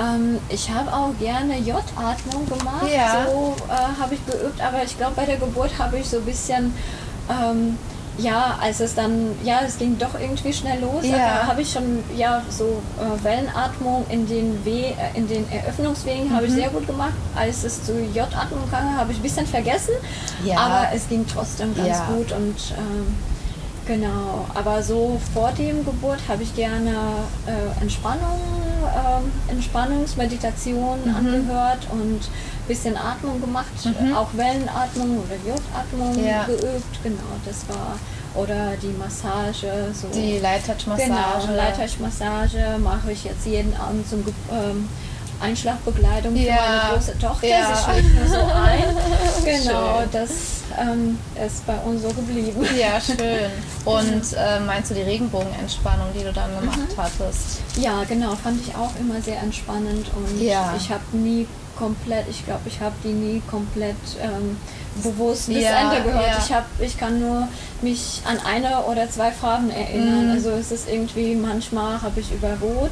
Ähm, 0.00 0.38
ich 0.48 0.70
habe 0.70 0.92
auch 0.92 1.10
gerne 1.20 1.58
J-Atmung 1.58 2.48
gemacht. 2.48 2.86
Ja. 2.94 3.26
So 3.26 3.54
äh, 3.68 4.00
habe 4.00 4.14
ich 4.14 4.24
geübt, 4.26 4.60
aber 4.60 4.82
ich 4.84 4.96
glaube, 4.96 5.12
bei 5.16 5.26
der 5.26 5.36
Geburt 5.36 5.70
habe 5.78 5.98
ich 5.98 6.08
so 6.08 6.16
ein 6.18 6.24
bisschen. 6.24 6.74
Ähm, 7.28 7.76
ja, 8.18 8.58
als 8.60 8.80
es 8.80 8.94
dann, 8.94 9.34
ja, 9.44 9.60
es 9.66 9.78
ging 9.78 9.96
doch 9.98 10.12
irgendwie 10.20 10.52
schnell 10.52 10.80
los, 10.80 11.04
Ja. 11.04 11.16
da 11.16 11.46
habe 11.46 11.62
ich 11.62 11.72
schon, 11.72 12.02
ja, 12.18 12.42
so 12.50 12.82
äh, 12.98 13.24
Wellenatmung 13.24 14.04
in 14.10 14.26
den, 14.26 14.62
We 14.64 14.88
äh, 14.88 14.94
in 15.16 15.26
den 15.26 15.50
Eröffnungswegen 15.50 16.34
habe 16.34 16.44
ich 16.44 16.52
Mhm. 16.52 16.56
sehr 16.56 16.68
gut 16.68 16.86
gemacht. 16.86 17.14
Als 17.34 17.64
es 17.64 17.82
zu 17.82 17.92
J-Atmung 17.98 18.68
kam, 18.70 18.94
habe 18.98 19.12
ich 19.12 19.18
ein 19.18 19.22
bisschen 19.22 19.46
vergessen, 19.46 19.94
Ja. 20.44 20.58
aber 20.58 20.88
es 20.94 21.08
ging 21.08 21.24
trotzdem 21.32 21.74
ganz 21.74 21.88
Ja. 21.88 22.06
gut 22.14 22.32
und 22.32 22.56
ähm, 22.76 23.14
genau. 23.90 24.46
Aber 24.54 24.82
so 24.82 25.20
vor 25.34 25.50
dem 25.52 25.84
Geburt 25.84 26.20
habe 26.28 26.42
ich 26.42 26.54
gerne 26.54 26.90
äh, 27.46 27.82
Entspannung, 27.82 28.40
ähm, 28.84 29.30
Entspannungsmeditation 29.48 30.98
Mhm. 31.04 31.14
angehört 31.16 31.86
und 31.92 32.20
ein 32.22 32.68
bisschen 32.68 32.96
Atmung 32.96 33.40
gemacht, 33.40 33.66
Mhm. 33.84 34.14
auch 34.14 34.28
Wellenatmung 34.34 35.18
oder 35.24 35.36
J-Atmung 35.46 36.24
Ja. 36.24 36.44
geübt. 36.44 37.02
Genau, 37.02 37.32
das 37.44 37.68
war 37.68 37.96
oder 38.34 38.76
die 38.80 38.94
Massage, 38.96 39.66
so 39.92 40.06
Die 40.14 40.38
Light-Touch-Massage. 40.38 41.08
Genau, 41.46 41.56
Light-Touch-Massage 41.56 42.78
mache 42.78 43.10
ich 43.10 43.24
jetzt 43.24 43.44
jeden 43.44 43.74
Abend 43.76 44.08
zum 44.08 44.24
Ge 44.24 44.32
ähm, 45.40 45.48
Einschlafbegleitung 45.48 46.32
für 46.34 46.42
Ja. 46.42 46.54
meine 46.54 46.94
große 46.94 47.18
Tochter. 47.18 47.46
Ja. 47.46 47.74
Sie 47.74 47.84
schläft 47.84 48.14
nur 48.14 48.26
so 48.28 48.40
ein. 48.40 48.84
Genau, 49.44 50.00
Schön. 50.00 50.08
das 50.12 50.30
ähm, 50.78 51.18
ist 51.46 51.66
bei 51.66 51.76
uns 51.78 52.02
so 52.02 52.08
geblieben. 52.08 52.64
Ja, 52.78 53.00
schön. 53.00 53.50
Und 53.84 54.32
äh, 54.36 54.60
meinst 54.60 54.90
du 54.90 54.94
die 54.94 55.02
Regenbogenentspannung, 55.02 56.06
die 56.18 56.22
du 56.24 56.32
dann 56.32 56.50
gemacht 56.58 56.78
Mhm. 56.78 56.96
hattest? 57.02 57.60
Ja, 57.76 58.04
genau, 58.08 58.34
fand 58.36 58.60
ich 58.66 58.74
auch 58.74 58.90
immer 59.00 59.20
sehr 59.22 59.38
entspannend 59.40 60.06
und 60.14 60.40
Ja. 60.40 60.74
ich 60.76 60.90
habe 60.90 61.02
nie 61.12 61.46
komplett, 61.78 62.26
ich 62.28 62.44
glaube, 62.44 62.60
ich 62.66 62.78
habe 62.80 62.94
die 63.02 63.08
nie 63.12 63.40
komplett 63.50 63.96
ähm, 64.22 64.58
bewusst 65.02 65.46
bis 65.46 65.64
Ja, 65.64 65.90
Ende 65.90 66.02
gehört. 66.02 66.26
ja. 66.26 66.38
Ich, 66.44 66.52
hab, 66.52 66.64
ich 66.78 66.98
kann 66.98 67.18
nur 67.20 67.48
mich 67.80 68.20
an 68.26 68.38
eine 68.44 68.82
oder 68.84 69.08
zwei 69.10 69.32
Farben 69.32 69.70
erinnern. 69.70 70.26
Mhm. 70.26 70.32
Also 70.32 70.50
es 70.50 70.70
ist 70.72 70.88
irgendwie, 70.90 71.34
manchmal 71.34 72.02
habe 72.02 72.20
ich 72.20 72.30
über 72.32 72.50
Rot 72.60 72.90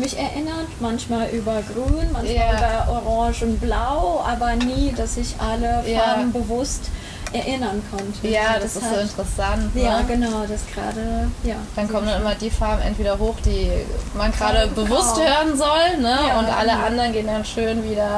mich 0.00 0.18
erinnert, 0.18 0.66
manchmal 0.80 1.28
über 1.30 1.62
Grün, 1.72 2.08
manchmal 2.12 2.34
Ja. 2.34 2.84
über 2.86 3.00
Orange 3.06 3.42
und 3.44 3.60
Blau, 3.60 4.24
aber 4.26 4.54
nie, 4.56 4.92
dass 4.96 5.16
ich 5.16 5.34
alle 5.38 5.82
Ja. 5.86 6.00
Farben 6.00 6.32
bewusst 6.32 6.90
erinnern 7.32 7.80
konnte. 7.92 8.26
Ja, 8.26 8.40
Also 8.54 8.62
das 8.62 8.76
ist 8.76 8.82
so 8.84 8.90
hat- 8.90 9.02
interessant. 9.02 9.70
Ja, 9.76 9.98
ne? 10.00 10.04
genau, 10.08 10.40
das 10.48 10.62
gerade, 10.74 11.28
ja. 11.44 11.54
Dann 11.76 11.86
kommen 11.88 12.06
dann 12.06 12.20
immer 12.22 12.34
die 12.34 12.50
Farben 12.50 12.82
entweder 12.82 13.16
hoch, 13.18 13.36
die 13.44 13.70
man 14.14 14.32
gerade 14.32 14.62
Genau. 14.68 14.82
bewusst 14.82 15.16
hören 15.16 15.56
soll, 15.56 15.98
ne? 16.00 16.18
Ja, 16.26 16.38
und 16.40 16.46
alle 16.46 16.72
genau. 16.72 16.86
anderen 16.86 17.12
gehen 17.12 17.26
dann 17.28 17.44
schön 17.44 17.88
wieder 17.88 18.08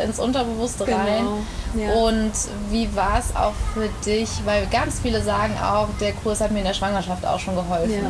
äh, 0.00 0.04
ins 0.04 0.18
Unterbewusste 0.18 0.86
rein. 0.86 1.24
Genau. 1.72 1.86
Ja. 1.86 1.92
Und 2.02 2.32
wie 2.68 2.94
war 2.94 3.18
es 3.20 3.34
auch 3.34 3.54
für 3.72 3.88
dich? 4.04 4.28
Weil 4.44 4.66
ganz 4.66 5.00
viele 5.00 5.22
sagen 5.22 5.54
auch, 5.62 5.86
der 5.98 6.12
Kurs 6.12 6.40
hat 6.42 6.50
mir 6.50 6.58
in 6.58 6.64
der 6.66 6.74
Schwangerschaft 6.74 7.24
auch 7.24 7.38
schon 7.38 7.54
geholfen. 7.54 8.04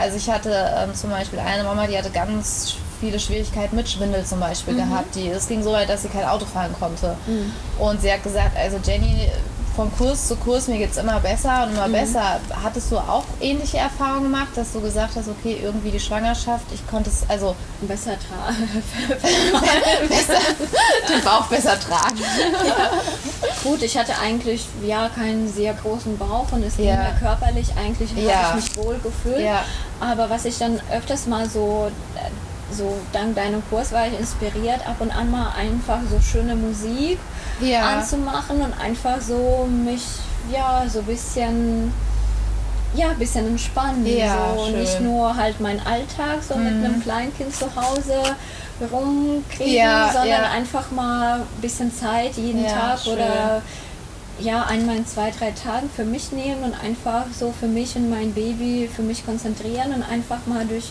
Also 0.00 0.16
ich 0.16 0.30
hatte 0.30 0.50
ähm, 0.78 0.94
zum 0.94 1.10
Beispiel 1.10 1.38
eine 1.38 1.62
Mama, 1.62 1.86
die 1.86 1.96
hatte 1.96 2.10
ganz 2.10 2.76
viele 3.00 3.20
Schwierigkeiten 3.20 3.76
mit 3.76 3.88
Schwindel 3.88 4.24
zum 4.24 4.40
Beispiel 4.40 4.74
gehabt. 4.74 5.14
Die, 5.14 5.28
es 5.28 5.46
ging 5.46 5.62
so 5.62 5.72
weit, 5.72 5.90
dass 5.90 6.02
sie 6.02 6.08
kein 6.08 6.24
Auto 6.24 6.46
fahren 6.46 6.74
konnte. 6.78 7.16
Mhm. 7.26 7.52
Und 7.78 8.00
sie 8.00 8.10
hat 8.10 8.22
gesagt, 8.22 8.56
also 8.56 8.78
Jenny, 8.82 9.28
von 9.76 9.90
Kurs 9.96 10.26
zu 10.28 10.36
Kurs, 10.36 10.68
mir 10.68 10.78
geht 10.78 10.90
es 10.90 10.96
immer 10.96 11.20
besser 11.20 11.64
und 11.64 11.74
immer 11.74 11.88
Mhm. 11.88 11.92
besser. 11.92 12.40
Hattest 12.62 12.90
du 12.90 12.98
auch 12.98 13.24
ähnliche 13.40 13.78
Erfahrungen 13.78 14.24
gemacht, 14.24 14.48
dass 14.56 14.72
du 14.72 14.80
gesagt 14.80 15.14
hast, 15.16 15.28
okay, 15.28 15.58
irgendwie 15.62 15.90
die 15.90 16.00
Schwangerschaft, 16.00 16.64
ich 16.74 16.86
konnte 16.88 17.10
es, 17.10 17.28
also 17.28 17.54
besser 17.82 18.12
tragen. 18.18 18.68
den 21.08 21.24
Bauch 21.24 21.46
besser 21.46 21.78
tragen. 21.78 22.18
Gut, 23.62 23.82
ich 23.82 23.96
hatte 23.96 24.12
eigentlich 24.18 24.66
ja 24.82 25.08
keinen 25.08 25.50
sehr 25.52 25.74
großen 25.74 26.16
Bauch 26.18 26.50
und 26.52 26.64
es 26.64 26.76
ging 26.76 26.86
Ja. 26.86 26.96
mir 26.96 27.14
körperlich 27.20 27.68
eigentlich 27.76 28.10
Ja. 28.16 28.50
habe 28.50 28.58
ich 28.58 28.76
mich 28.76 28.84
wohl 28.84 28.98
gefühlt. 28.98 29.40
Ja. 29.40 29.64
Aber 30.00 30.30
was 30.30 30.44
ich 30.44 30.58
dann 30.58 30.80
öfters 30.92 31.26
mal 31.26 31.48
so 31.48 31.90
äh, 32.16 32.20
so 32.72 32.96
dank 33.12 33.34
deinem 33.34 33.62
Kurs 33.68 33.90
war 33.90 34.06
ich 34.06 34.16
inspiriert, 34.18 34.86
ab 34.86 34.96
und 35.00 35.10
an 35.10 35.28
mal 35.30 35.48
einfach 35.58 35.98
so 36.08 36.20
schöne 36.20 36.54
Musik 36.54 37.18
Ja. 37.62 37.98
anzumachen 37.98 38.60
und 38.60 38.72
einfach 38.80 39.20
so 39.20 39.68
mich 39.84 40.02
ja 40.52 40.84
so 40.88 41.00
ein 41.00 41.04
bisschen 41.06 41.92
ja, 42.94 43.10
ein 43.10 43.18
bisschen 43.18 43.46
entspannen. 43.46 44.04
Ja, 44.04 44.52
so 44.56 44.66
schön. 44.66 44.80
nicht 44.80 45.00
nur 45.00 45.36
halt 45.36 45.60
mein 45.60 45.78
Alltag 45.86 46.38
so 46.46 46.56
mit 46.56 46.72
einem 46.72 47.00
Kleinkind 47.00 47.54
zu 47.54 47.66
Hause 47.76 48.14
rumkriegen, 48.92 49.72
Ja, 49.74 50.10
sondern 50.12 50.28
ja. 50.42 50.50
einfach 50.50 50.90
mal 50.90 51.40
ein 51.40 51.60
bisschen 51.60 51.94
Zeit 51.94 52.36
jeden 52.36 52.64
Ja, 52.64 52.70
Tag 52.70 52.98
schön. 53.00 53.12
oder 53.14 53.62
ja, 54.40 54.64
einmal 54.64 54.96
in 54.96 55.06
zwei, 55.06 55.30
drei 55.30 55.50
Tagen 55.50 55.88
für 55.94 56.04
mich 56.04 56.32
nehmen 56.32 56.64
und 56.64 56.74
einfach 56.82 57.26
so 57.38 57.52
für 57.60 57.66
mich 57.68 57.94
und 57.94 58.08
mein 58.10 58.32
Baby 58.32 58.88
für 58.94 59.02
mich 59.02 59.24
konzentrieren 59.24 59.92
und 59.94 60.02
einfach 60.02 60.38
mal 60.46 60.64
durch 60.66 60.90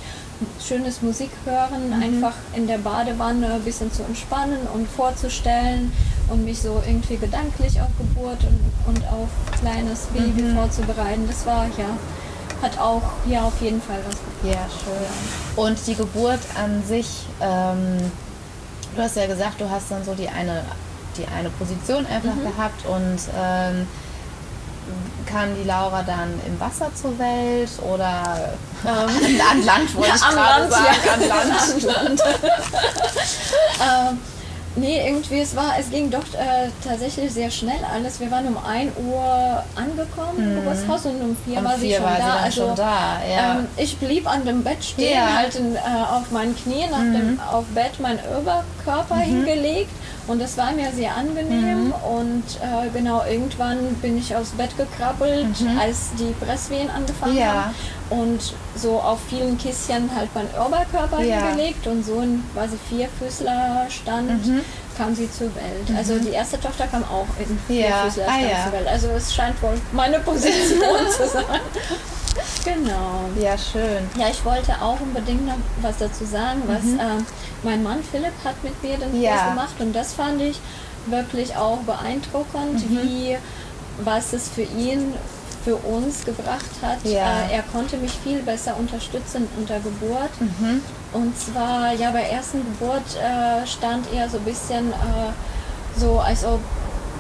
schönes 0.66 1.02
Musik 1.02 1.32
hören, 1.46 1.88
Mhm. 1.98 2.02
einfach 2.04 2.34
in 2.54 2.68
der 2.68 2.78
Badewanne 2.78 3.54
ein 3.56 3.62
bisschen 3.64 3.92
zu 3.92 4.04
entspannen 4.04 4.60
und 4.74 4.88
vorzustellen 4.88 5.92
und 6.30 6.46
mich 6.46 6.62
so 6.62 6.82
irgendwie 6.86 7.18
gedanklich 7.18 7.80
auf 7.82 7.88
Geburt 7.98 8.38
und, 8.44 8.60
und 8.96 9.04
auf 9.08 9.30
kleines 9.60 10.02
Baby 10.14 10.42
Mhm. 10.44 10.56
vorzubereiten. 10.56 11.28
Das 11.28 11.46
war 11.46 11.66
ja, 11.78 11.98
hat 12.62 12.78
auch 12.80 13.02
ja 13.28 13.42
auf 13.44 13.60
jeden 13.62 13.82
Fall 13.82 14.00
was 14.08 14.16
Ja, 14.50 14.58
schön. 14.70 15.64
Und 15.64 15.78
die 15.88 15.96
Geburt 15.96 16.40
an 16.56 16.84
sich, 16.88 17.26
ähm, 17.42 18.12
du 18.96 19.02
hast 19.02 19.16
ja 19.16 19.26
gesagt, 19.28 19.60
du 19.60 19.70
hast 19.70 19.92
dann 19.92 20.04
so 20.06 20.14
die 20.14 20.30
eine, 20.30 20.64
die 21.18 21.26
eine 21.28 21.50
Position 21.50 22.06
einfach 22.06 22.36
Mhm. 22.36 22.44
gehabt 22.56 22.86
und 22.86 23.20
ähm, 23.38 23.88
kam 25.26 25.56
die 25.62 25.68
Laura 25.68 26.02
dann 26.04 26.34
im 26.48 26.60
Wasser 26.60 26.90
zur 26.96 27.18
Welt 27.20 27.70
oder 27.82 28.50
an, 28.84 29.10
an 29.52 29.66
Land, 29.66 29.96
wollte 29.96 30.16
ich 30.16 30.22
gerade 30.22 30.70
sagen. 30.70 30.86
ja. 30.86 31.14
An 31.14 31.28
Land. 31.28 31.84
Land. 31.84 32.22
nee, 34.76 35.06
irgendwie, 35.08 35.40
es 35.40 35.56
war, 35.56 35.74
es 35.80 35.90
ging 35.90 36.10
doch 36.10 36.24
äh, 36.34 36.70
tatsächlich 36.84 37.32
sehr 37.32 37.50
schnell 37.52 37.80
alles. 37.94 38.20
Wir 38.20 38.30
waren 38.32 38.48
um 38.48 38.58
1 38.58 38.92
Uhr 38.98 39.64
angekommen 39.76 40.38
im 40.38 40.56
Geburtshaus 40.56 41.06
und 41.06 41.22
um 41.22 41.38
4 41.46 41.58
Um 41.60 41.66
war 41.66 41.76
sie 41.78 41.88
vier 41.88 41.96
schon 41.98 42.06
war 42.06 42.16
sie 42.16 42.22
da. 42.22 42.36
also, 42.36 42.68
schon 42.68 42.76
da, 42.76 43.18
ja. 43.30 43.60
ähm, 43.60 43.68
ich 43.78 43.98
blieb 43.98 44.32
an 44.32 44.46
dem 44.46 44.64
Bett 44.64 44.84
stehen, 44.84 45.14
Ja. 45.14 45.26
Mhm. 45.26 45.38
halt 45.38 45.56
in, 45.56 45.76
äh, 45.76 45.80
auf 46.12 46.32
meinen 46.32 46.56
Knien, 46.56 46.94
auf 46.94 47.00
dem 47.00 47.40
auf 47.52 47.66
Bett 47.76 48.00
mein 48.00 48.20
Oberkörper 48.38 49.18
hingelegt. 49.18 49.92
Und 50.30 50.40
das 50.40 50.56
war 50.58 50.72
mir 50.72 50.92
sehr 50.92 51.16
angenehm. 51.18 51.86
Mhm. 51.88 51.94
Und 51.94 52.44
äh, 52.62 52.88
genau, 52.94 53.24
irgendwann 53.30 53.96
bin 53.96 54.18
ich 54.18 54.36
aufs 54.36 54.52
Bett 54.52 54.70
gekrabbelt, 54.78 55.48
als 55.80 56.10
die 56.20 56.34
Presswehen 56.46 56.90
angefangen 56.92 57.34
Mhm. 57.34 57.40
Ja. 57.40 57.54
haben. 58.12 58.22
Und 58.22 58.54
so 58.76 59.00
auf 59.00 59.20
vielen 59.28 59.58
Kisschen 59.58 60.10
halt 60.16 60.30
mein 60.36 60.46
Oberkörper 60.66 61.22
Ja. 61.24 61.48
hingelegt 61.48 61.86
und 61.88 62.06
so 62.06 62.22
in 62.22 62.44
quasi 62.54 62.78
Vierfüßler 62.90 63.88
stand, 63.90 64.46
Mhm. 64.46 64.62
kam 64.98 65.16
sie 65.16 65.30
zur 65.32 65.48
Welt. 65.56 65.98
Also 65.98 66.18
die 66.20 66.30
erste 66.30 66.60
Tochter 66.60 66.86
kam 66.88 67.04
auch 67.06 67.26
in 67.40 67.76
Ja. 67.76 67.88
Vierfüßler 68.04 68.26
Ah, 68.28 68.40
ja. 68.40 68.64
zur 68.66 68.74
Welt. 68.74 68.88
Also 68.88 69.08
es 69.10 69.34
scheint 69.34 69.60
wohl 69.64 69.80
meine 69.94 70.20
Position 70.20 70.80
zu 71.18 71.28
sein. 71.28 71.46
Genau. 72.66 73.30
Ja, 73.40 73.58
schön. 73.58 74.08
Ja, 74.18 74.28
ich 74.30 74.44
wollte 74.46 74.74
auch 74.82 75.00
unbedingt 75.00 75.46
noch 75.48 75.56
was 75.82 75.98
dazu 75.98 76.26
sagen, 76.26 76.62
was 76.68 76.84
ähm, 76.84 77.26
mein 77.64 77.82
Mann 77.84 78.04
Philipp 78.04 78.34
hat 78.44 78.62
mit 78.64 78.82
mir 78.84 78.98
Mhm. 79.08 79.22
Ja. 79.22 79.32
Kurs 79.32 79.50
gemacht 79.50 79.76
und 79.80 79.94
das 79.96 80.14
fand 80.14 80.42
ich 80.42 80.60
wirklich 81.08 81.56
auch 81.56 81.78
beeindruckend, 81.80 82.90
Mhm. 82.90 83.00
wie 83.04 83.38
was 84.04 84.34
es 84.34 84.50
für 84.50 84.62
ihn 84.64 85.14
für 85.64 85.76
uns 85.76 86.24
gebracht 86.26 86.70
hat. 86.82 86.98
Ja. 87.04 87.42
Äh, 87.50 87.56
er 87.56 87.64
konnte 87.64 87.98
mich 87.98 88.12
viel 88.24 88.42
besser 88.42 88.76
unterstützen 88.78 89.48
unter 89.58 89.80
Geburt. 89.80 90.30
Mhm. 90.40 90.82
Und 91.14 91.38
zwar, 91.38 91.94
ja, 91.94 92.12
bei 92.12 92.22
ersten 92.24 92.60
Geburt 92.60 93.04
äh, 93.22 93.66
stand 93.68 94.06
er 94.14 94.30
so 94.30 94.38
ein 94.38 94.44
bisschen 94.44 94.92
äh, 94.92 96.00
so, 96.00 96.20
als 96.20 96.46
ob 96.46 96.60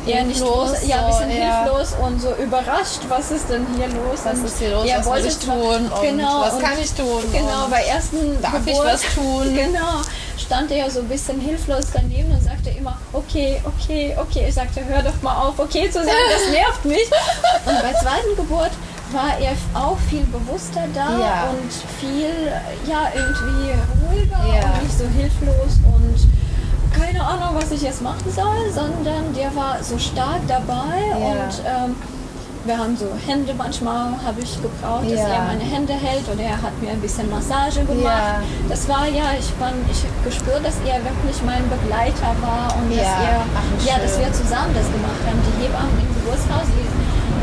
er 0.08 0.24
nicht 0.24 0.38
Hilflos, 0.38 0.72
wusste, 0.72 0.86
ja, 0.88 1.06
ein 1.06 1.12
so, 1.12 1.20
bisschen 1.20 1.38
ja. 1.42 1.64
hilflos 1.64 1.96
und 2.02 2.22
so 2.22 2.34
überrascht, 2.36 3.00
was 3.08 3.32
ist 3.32 3.50
denn 3.50 3.66
hier 3.76 3.88
los? 3.88 4.20
Was 4.24 4.40
ist 4.40 4.60
hier 4.60 4.72
los? 4.72 4.86
er 4.88 5.00
was 5.00 5.06
wollte 5.06 5.28
ich 5.28 5.38
tun? 5.38 5.92
Und 5.92 6.02
genau, 6.02 6.42
was 6.42 6.60
kann 6.60 6.78
ich 6.82 6.92
tun? 6.94 7.24
Genau, 7.32 7.68
bei 7.70 7.84
ersten 7.84 8.42
darf 8.42 8.56
ich 8.66 8.74
Geburt, 8.74 8.86
was 8.86 9.02
tun? 9.14 9.56
Genau, 9.56 10.02
stand 10.38 10.72
er 10.72 10.90
so 10.90 11.02
ein 11.02 11.08
bisschen 11.08 11.40
hilflos 11.40 11.86
daneben 11.94 12.32
und 12.32 12.42
sagte 12.44 12.70
immer, 12.70 12.98
okay, 13.14 13.62
okay, 13.66 14.16
okay. 14.20 14.46
Ich 14.48 14.56
sagte, 14.56 14.82
hör 14.86 15.02
doch 15.02 15.22
mal 15.22 15.36
auf, 15.48 15.60
okay 15.60 15.90
zu 15.90 16.00
sagen, 16.00 16.10
das 16.32 16.52
nervt 16.52 16.86
mich. 16.86 17.10
Und 17.66 17.82
bei 17.82 17.94
zweiten 18.00 18.36
Geburt 18.36 18.72
war 19.12 19.38
er 19.40 19.54
auch 19.80 19.98
viel 20.10 20.24
bewusster 20.26 20.84
da 20.94 21.20
Ja. 21.20 21.50
und 21.50 21.72
viel, 22.00 22.52
ja, 22.88 23.12
irgendwie 23.14 23.72
ruhiger 24.08 24.56
Ja. 24.56 24.74
und 24.74 24.84
nicht 24.84 24.98
so 24.98 25.06
hilflos 25.06 25.80
und 25.84 26.28
keine 27.00 27.22
Ahnung, 27.24 27.56
was 27.56 27.72
ich 27.72 27.82
jetzt 27.82 28.02
machen 28.02 28.30
soll, 28.36 28.72
sondern 28.74 29.34
der 29.36 29.56
war 29.56 29.78
so 29.82 29.98
stark 29.98 30.42
dabei 30.48 31.00
Ja. 31.10 31.16
und 31.16 31.54
ähm, 31.66 31.96
wir 32.66 32.78
haben 32.78 32.96
so 32.98 33.08
Hände 33.26 33.54
manchmal, 33.58 34.12
habe 34.24 34.42
ich 34.44 34.62
gebraucht, 34.62 35.06
dass 35.10 35.22
er 35.22 35.42
meine 35.48 35.64
Hände 35.64 35.94
hält 35.94 36.28
oder 36.28 36.44
er 36.44 36.62
hat 36.62 36.76
mir 36.82 36.92
ein 36.92 37.00
bisschen 37.00 37.30
Massage 37.32 37.82
gemacht. 37.86 38.44
Das 38.68 38.88
war 38.90 39.08
ja, 39.08 39.32
ich 39.40 39.48
fand, 39.58 39.80
ich 39.90 40.04
gespürt, 40.26 40.60
dass 40.62 40.76
er 40.86 41.00
wirklich 41.00 41.40
mein 41.46 41.64
Begleiter 41.72 42.36
war 42.44 42.76
und 42.76 42.92
dass 42.92 43.08
er, 43.08 43.48
Ach, 43.56 43.86
ja, 43.88 43.96
dass 43.98 44.20
wir 44.20 44.28
zusammen 44.34 44.76
das 44.76 44.92
gemacht 44.92 45.24
haben. 45.26 45.40
Die 45.40 45.64
Hebammen 45.64 45.98
im 46.04 46.12
Geburtshaus, 46.20 46.68
die 46.76 46.86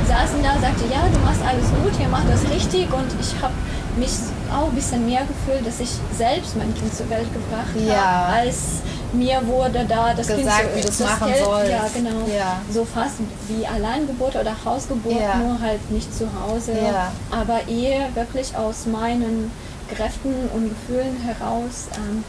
saßen 0.07 0.39
da, 0.45 0.61
sagte, 0.61 0.85
ja, 0.93 1.03
du 1.09 1.19
machst 1.25 1.41
alles 1.43 1.73
gut, 1.83 1.99
ihr 1.99 2.09
macht 2.09 2.29
das 2.31 2.45
richtig 2.53 2.87
und 2.93 3.09
ich 3.19 3.33
habe 3.41 3.55
mich 3.97 4.13
auch 4.53 4.69
ein 4.69 4.75
bisschen 4.77 5.05
mehr 5.07 5.25
gefühlt, 5.25 5.67
dass 5.67 5.81
ich 5.81 5.91
selbst 6.13 6.57
mein 6.57 6.73
Kind 6.75 6.95
zur 6.95 7.09
Welt 7.11 7.27
gebracht 7.33 7.75
ja. 7.75 7.97
habe, 7.97 8.47
als 8.47 8.85
mir 9.13 9.47
wurde 9.47 9.85
da 9.89 10.15
das 10.15 10.27
gesagt, 10.27 10.61
Kind 10.61 10.77
wie 10.77 10.81
du 10.83 10.89
es 10.89 11.01
machen 11.01 11.27
Geld, 11.27 11.45
sollst. 11.45 11.71
Ja, 11.71 11.89
genau. 11.93 12.27
Ja. 12.37 12.61
So 12.71 12.85
fast 12.85 13.15
wie 13.49 13.67
Alleingeburt 13.67 14.37
oder 14.37 14.55
Hausgeburt, 14.65 15.21
ja. 15.21 15.37
nur 15.37 15.61
halt 15.61 15.91
nicht 15.91 16.15
zu 16.15 16.27
Hause. 16.27 16.73
Ja. 16.73 17.13
Aber 17.31 17.67
eher 17.69 18.15
wirklich 18.15 18.57
aus 18.57 18.87
meinen 18.87 19.51
Kräften 19.95 20.35
und 20.55 20.69
Gefühlen 20.69 21.17
heraus. 21.19 21.89
Ähm, 21.97 22.25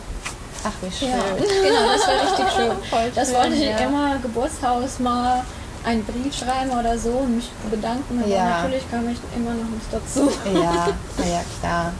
Ach, 0.63 0.71
wie 0.81 0.91
schön. 0.91 1.09
Genau, 1.37 1.93
das 1.93 2.07
war 2.07 2.23
richtig 2.23 2.55
schön. 2.55 2.71
Voll 2.89 3.11
das 3.13 3.33
wollte 3.33 3.55
ich 3.55 3.81
immer 3.81 4.17
Geburtshaus 4.21 4.99
mal 4.99 5.43
einen 5.85 6.03
Brief 6.03 6.35
schreiben 6.35 6.71
oder 6.71 6.97
so 6.97 7.09
und 7.11 7.37
mich 7.37 7.49
bedanken, 7.71 8.21
aber 8.21 8.43
natürlich 8.43 8.89
kam 8.91 9.07
ich 9.09 9.17
immer 9.35 9.51
noch 9.51 9.69
nicht 9.69 9.87
dazu. 9.91 10.29
Ja, 10.53 10.87
ja, 11.25 11.41
klar. 11.59 11.93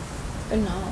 Genau. 0.49 0.83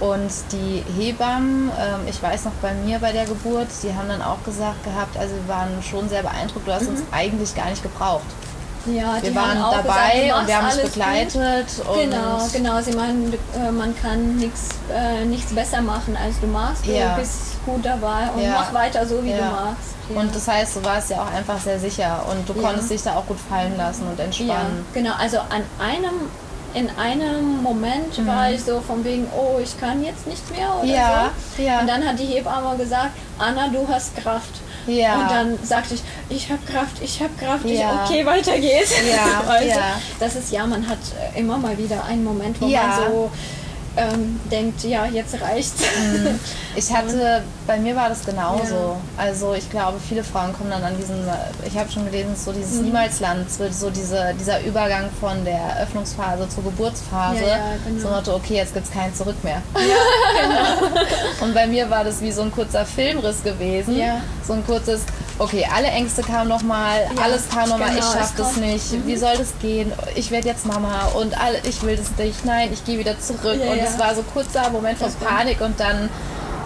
Und 0.00 0.30
die 0.50 0.82
Hebammen, 0.96 1.70
ähm, 1.78 2.00
ich 2.08 2.22
weiß 2.22 2.46
noch 2.46 2.52
bei 2.62 2.72
mir 2.72 2.98
bei 2.98 3.12
der 3.12 3.26
Geburt, 3.26 3.68
die 3.82 3.94
haben 3.94 4.08
dann 4.08 4.22
auch 4.22 4.42
gesagt 4.44 4.82
gehabt, 4.82 5.16
also 5.18 5.34
wir 5.34 5.48
waren 5.48 5.82
schon 5.82 6.08
sehr 6.08 6.22
beändruckt, 6.22 6.66
du 6.66 6.72
hast 6.72 6.84
mhm. 6.84 6.96
uns 6.96 7.02
eigentlich 7.12 7.54
gar 7.54 7.68
nicht 7.68 7.82
gebraucht. 7.82 8.24
Ja, 8.86 9.18
wir 9.20 9.34
waren 9.34 9.58
dabei 9.58 10.20
gesagt, 10.20 10.40
und 10.40 10.48
wir 10.48 10.56
haben 10.56 10.70
dich 10.74 10.82
begleitet. 10.84 11.66
genau, 11.94 12.48
genau. 12.50 12.80
Sie 12.80 12.92
meinen, 12.92 13.34
äh, 13.54 13.70
man 13.70 13.94
kann 13.94 14.36
nichts, 14.36 14.68
äh, 14.90 15.24
nichts 15.26 15.54
besser 15.54 15.82
machen, 15.82 16.16
als 16.16 16.40
du 16.40 16.46
machst. 16.46 16.86
Du 16.86 16.92
ja. 16.92 17.14
bist 17.16 17.62
gut 17.66 17.84
dabei 17.84 18.30
und 18.34 18.42
ja. 18.42 18.52
mach 18.52 18.72
weiter 18.72 19.06
so, 19.06 19.22
wie 19.22 19.32
ja. 19.32 19.36
du 19.36 19.44
machst. 19.44 19.90
Und 20.14 20.34
das 20.34 20.48
heißt, 20.48 20.76
du 20.76 20.84
warst 20.84 21.10
ja 21.10 21.22
auch 21.22 21.32
einfach 21.32 21.60
sehr 21.60 21.78
sicher 21.78 22.24
und 22.30 22.48
du 22.48 22.54
konntest 22.54 22.90
dich 22.90 23.02
da 23.02 23.16
auch 23.16 23.26
gut 23.26 23.38
fallen 23.48 23.76
lassen 23.76 24.08
und 24.08 24.18
entspannen. 24.18 24.84
genau. 24.92 25.12
Also 25.18 25.38
an 25.38 25.62
einem 25.78 26.30
in 26.74 26.88
einem 26.90 27.62
Moment 27.62 28.18
mhm. 28.18 28.26
war 28.26 28.50
ich 28.50 28.62
so 28.62 28.80
von 28.80 29.04
wegen, 29.04 29.26
oh, 29.36 29.58
ich 29.62 29.78
kann 29.78 30.02
jetzt 30.04 30.26
nicht 30.26 30.50
mehr 30.50 30.74
oder 30.76 30.86
ja, 30.86 31.30
so. 31.56 31.62
Ja. 31.62 31.80
Und 31.80 31.88
dann 31.88 32.06
hat 32.06 32.18
die 32.18 32.26
Hebamme 32.26 32.76
gesagt, 32.76 33.10
Anna, 33.38 33.68
du 33.68 33.86
hast 33.88 34.16
Kraft. 34.16 34.54
Ja. 34.86 35.20
Und 35.20 35.30
dann 35.30 35.58
sagte 35.62 35.94
ich, 35.94 36.02
ich 36.28 36.50
habe 36.50 36.60
Kraft, 36.64 37.02
ich 37.02 37.20
habe 37.20 37.32
Kraft, 37.38 37.66
ja. 37.66 38.04
ich, 38.04 38.10
okay, 38.10 38.26
weiter 38.26 38.58
geht's. 38.58 38.94
Ja, 39.08 39.42
also, 39.48 39.68
ja. 39.68 40.00
Das 40.18 40.36
ist 40.36 40.52
ja, 40.52 40.66
man 40.66 40.88
hat 40.88 40.98
immer 41.36 41.58
mal 41.58 41.76
wieder 41.76 42.04
einen 42.04 42.24
Moment, 42.24 42.60
wo 42.60 42.66
man 42.66 42.96
so 42.96 43.30
ähm, 43.96 44.40
denkt, 44.50 44.84
ja, 44.84 45.06
jetzt 45.06 45.40
reicht's. 45.40 45.82
Mhm. 45.82 46.38
Ich 46.76 46.92
hatte, 46.94 47.42
bei 47.66 47.78
mir 47.78 47.96
war 47.96 48.08
das 48.08 48.24
genauso. 48.24 48.74
Ja. 48.74 48.96
Also 49.16 49.54
ich 49.54 49.68
glaube, 49.70 49.98
viele 50.00 50.22
Frauen 50.22 50.52
kommen 50.52 50.70
dann 50.70 50.82
an 50.82 50.96
diesen, 50.96 51.16
ich 51.66 51.76
habe 51.76 51.90
schon 51.90 52.04
gelesen, 52.04 52.36
so 52.36 52.52
dieses 52.52 52.76
mhm. 52.76 52.86
Niemalsland, 52.86 53.50
so 53.50 53.90
diese, 53.90 54.34
dieser 54.38 54.62
Übergang 54.62 55.10
von 55.20 55.44
der 55.44 55.80
Öffnungsphase 55.82 56.48
zur 56.48 56.64
Geburtsphase. 56.64 57.40
Ja, 57.40 57.48
ja, 57.48 57.64
genau. 57.84 58.00
So 58.00 58.08
Motto, 58.08 58.34
okay, 58.36 58.56
jetzt 58.56 58.74
gibt 58.74 58.86
es 58.86 58.92
kein 58.92 59.14
Zurück 59.14 59.42
mehr. 59.42 59.62
Ja, 59.74 60.86
genau. 60.86 61.04
Und 61.40 61.54
bei 61.54 61.66
mir 61.66 61.90
war 61.90 62.04
das 62.04 62.20
wie 62.20 62.32
so 62.32 62.42
ein 62.42 62.52
kurzer 62.52 62.84
Filmriss 62.84 63.42
gewesen. 63.42 63.96
Ja. 63.98 64.20
So 64.46 64.52
ein 64.52 64.64
kurzes, 64.64 65.02
okay, 65.40 65.66
alle 65.74 65.88
Ängste 65.88 66.22
kamen 66.22 66.48
nochmal, 66.48 67.08
ja, 67.16 67.22
alles 67.22 67.48
kam 67.48 67.68
nochmal, 67.68 67.88
genau, 67.88 68.00
ich 68.00 68.04
schaff 68.04 68.32
das 68.36 68.56
nicht, 68.56 68.92
mhm. 68.92 69.06
wie 69.06 69.16
soll 69.16 69.36
das 69.36 69.54
gehen, 69.60 69.92
ich 70.14 70.30
werde 70.30 70.48
jetzt 70.48 70.66
Mama 70.66 71.06
und 71.14 71.38
alle, 71.40 71.58
ich 71.64 71.82
will 71.82 71.96
das 71.96 72.10
nicht, 72.18 72.44
nein, 72.44 72.68
ich 72.72 72.84
gehe 72.84 72.98
wieder 72.98 73.18
zurück. 73.18 73.58
Ja, 73.58 73.72
und 73.72 73.78
es 73.78 73.98
war 73.98 74.14
so 74.14 74.20
ein 74.20 74.26
kurzer 74.32 74.70
Moment 74.70 74.98
von 74.98 75.12
Panik 75.14 75.60
und 75.60 75.80
dann 75.80 76.10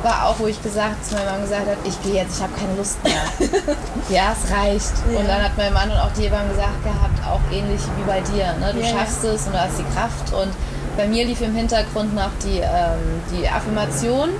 war 0.02 0.28
auch, 0.28 0.38
wo 0.38 0.46
ich 0.46 0.62
gesagt 0.62 1.06
zu 1.06 1.14
meinem 1.14 1.26
Mann 1.26 1.42
gesagt 1.42 1.66
habe, 1.66 1.78
ich 1.84 2.02
gehe 2.02 2.14
jetzt, 2.14 2.36
ich 2.36 2.42
habe 2.42 2.52
keine 2.52 2.76
Lust 2.76 3.02
mehr. 3.02 3.24
ja, 4.10 4.34
es 4.34 4.52
reicht. 4.52 4.92
Und 5.08 5.26
dann 5.26 5.42
hat 5.42 5.56
mein 5.56 5.72
Mann 5.72 5.90
und 5.90 5.96
auch 5.96 6.12
die 6.12 6.24
Hebamme 6.24 6.50
gesagt 6.50 6.84
gehabt, 6.84 7.26
auch 7.26 7.40
ähnlich 7.50 7.80
wie 7.96 8.04
bei 8.06 8.20
dir, 8.20 8.52
ne? 8.60 8.74
du 8.74 8.84
schaffst 8.84 9.24
es 9.24 9.46
und 9.46 9.54
du 9.54 9.60
hast 9.60 9.78
die 9.78 9.94
Kraft 9.94 10.34
und 10.34 10.52
bei 10.96 11.08
mir 11.08 11.24
lief 11.24 11.40
im 11.40 11.54
Hintergrund 11.54 12.14
noch 12.14 12.30
die, 12.44 12.58
ähm, 12.58 13.22
die 13.32 13.48
Affirmation 13.48 14.30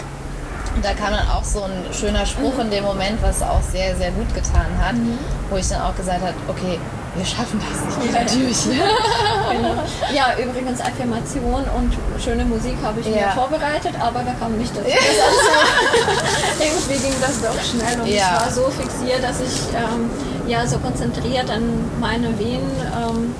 und 0.84 0.90
da 0.90 1.02
kam 1.02 1.14
dann 1.14 1.28
auch 1.28 1.44
so 1.44 1.62
ein 1.62 1.94
schöner 1.94 2.26
Spruch 2.26 2.58
in 2.58 2.70
dem 2.70 2.84
Moment, 2.84 3.22
was 3.22 3.40
auch 3.42 3.62
sehr, 3.62 3.96
sehr 3.96 4.10
gut 4.10 4.34
getan 4.34 4.66
hat, 4.78 4.94
mhm. 4.94 5.18
wo 5.48 5.56
ich 5.56 5.66
dann 5.68 5.80
auch 5.80 5.96
gesagt 5.96 6.20
habe, 6.20 6.34
okay, 6.48 6.78
wir 7.16 7.24
schaffen 7.24 7.58
das 7.60 7.96
nicht. 7.96 8.12
Ja, 8.12 8.20
natürlich. 8.20 8.64
genau. 8.64 9.82
Ja, 10.12 10.34
übrigens 10.36 10.80
Affirmation 10.80 11.64
und 11.76 12.22
schöne 12.22 12.44
Musik 12.44 12.76
habe 12.82 13.00
ich 13.00 13.06
ja. 13.06 13.12
mir 13.12 13.32
vorbereitet, 13.32 13.94
aber 13.98 14.26
wir 14.26 14.34
kamen 14.34 14.58
nicht 14.58 14.76
dazu. 14.76 14.86
Ja. 14.88 14.96
irgendwie 16.66 16.98
ging 17.02 17.14
das 17.20 17.40
doch 17.40 17.62
schnell 17.62 18.00
und 18.00 18.08
ja. 18.08 18.16
ich 18.16 18.44
war 18.44 18.50
so 18.50 18.68
fixiert, 18.70 19.22
dass 19.22 19.40
ich 19.40 19.60
ähm, 19.74 20.10
ja 20.46 20.66
so 20.66 20.78
konzentriert 20.78 21.48
an 21.50 21.62
meine 22.00 22.38
Venen 22.38 22.70
ähm, 22.92 23.34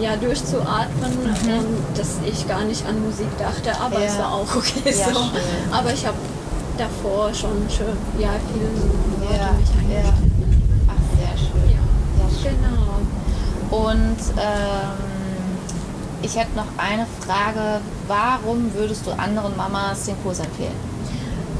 ja, 0.00 0.16
durchzuatmen, 0.16 1.12
mhm. 1.22 1.50
ähm, 1.50 1.84
dass 1.94 2.16
ich 2.26 2.48
gar 2.48 2.64
nicht 2.64 2.84
an 2.86 3.00
Musik 3.04 3.28
dachte, 3.38 3.78
aber 3.80 4.02
es 4.02 4.18
war 4.18 4.32
auch 4.34 4.56
okay 4.56 4.92
so. 4.92 5.20
Aber 5.70 5.92
ich 5.92 6.06
habe 6.06 6.16
davor 6.80 7.32
schon 7.34 7.68
schön, 7.68 7.96
ja, 8.18 8.30
viel 8.52 8.62
Worte 9.20 9.36
ja, 9.36 9.52
mich 9.52 9.68
eingestellt. 9.70 10.04
Ja. 10.04 10.12
Ach, 10.88 11.02
sehr 11.18 11.36
schön. 11.36 11.70
Ja, 11.70 12.28
sehr 12.28 12.50
schön. 12.50 12.58
genau. 12.62 13.86
Und 13.88 14.18
ähm, 14.38 15.10
ich 16.22 16.36
hätte 16.36 16.56
noch 16.56 16.66
eine 16.78 17.06
Frage. 17.20 17.80
Warum 18.08 18.72
würdest 18.74 19.06
du 19.06 19.12
anderen 19.12 19.56
Mamas 19.56 20.06
den 20.06 20.20
Kurs 20.22 20.40
empfehlen? 20.40 20.90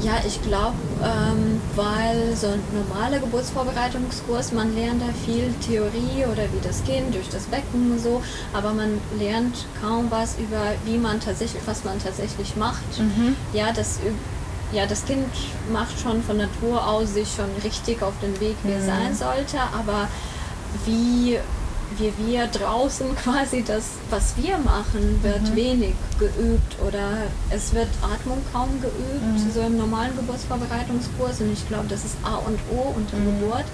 Ja, 0.01 0.13
ich 0.25 0.41
glaube, 0.41 0.73
ähm, 1.03 1.61
weil 1.75 2.35
so 2.35 2.47
ein 2.47 2.61
normaler 2.73 3.19
Geburtsvorbereitungskurs, 3.19 4.51
man 4.51 4.73
lernt 4.73 4.99
da 5.03 5.13
viel 5.25 5.53
Theorie 5.63 6.25
oder 6.25 6.41
wie 6.51 6.59
das 6.63 6.83
Kind 6.83 7.13
durch 7.13 7.29
das 7.29 7.43
Becken 7.43 7.91
und 7.91 7.99
so, 7.99 8.23
aber 8.51 8.73
man 8.73 8.99
lernt 9.19 9.67
kaum 9.79 10.07
was 10.09 10.39
über, 10.39 10.73
wie 10.85 10.97
man 10.97 11.19
tatsächlich, 11.19 11.61
was 11.67 11.83
man 11.83 11.99
tatsächlich 11.99 12.55
macht. 12.55 12.97
Mhm. 12.97 13.35
Ja, 13.53 13.71
das 13.71 13.99
ja, 14.73 14.85
das 14.85 15.05
Kind 15.05 15.27
macht 15.71 15.99
schon 15.99 16.23
von 16.23 16.37
Natur 16.37 16.85
aus 16.85 17.13
sich 17.13 17.27
schon 17.35 17.49
richtig 17.63 18.01
auf 18.01 18.13
den 18.21 18.39
Weg, 18.39 18.55
wie 18.63 18.71
er 18.71 18.79
mhm. 18.79 18.85
sein 18.85 19.15
sollte, 19.15 19.59
aber 19.77 20.07
wie, 20.85 21.37
wie 21.97 22.13
wir 22.25 22.47
draußen 22.47 23.15
quasi 23.23 23.63
das, 23.63 23.83
was 24.09 24.35
wir 24.37 24.57
machen, 24.57 25.19
wird 25.21 25.49
mhm. 25.49 25.55
wenig 25.55 25.93
geübt 26.19 26.77
oder 26.87 27.23
es 27.49 27.73
wird 27.73 27.89
Atmung 28.01 28.41
kaum 28.53 28.69
geübt, 28.81 29.45
mhm. 29.45 29.51
so 29.53 29.61
im 29.61 29.77
normalen 29.77 30.15
Geburtsvorbereitungskurs 30.15 31.41
und 31.41 31.51
ich 31.51 31.67
glaube, 31.67 31.85
das 31.89 32.05
ist 32.05 32.15
A 32.23 32.35
und 32.35 32.59
O 32.71 32.93
unter 32.95 33.17
mhm. 33.17 33.39
Geburt 33.39 33.65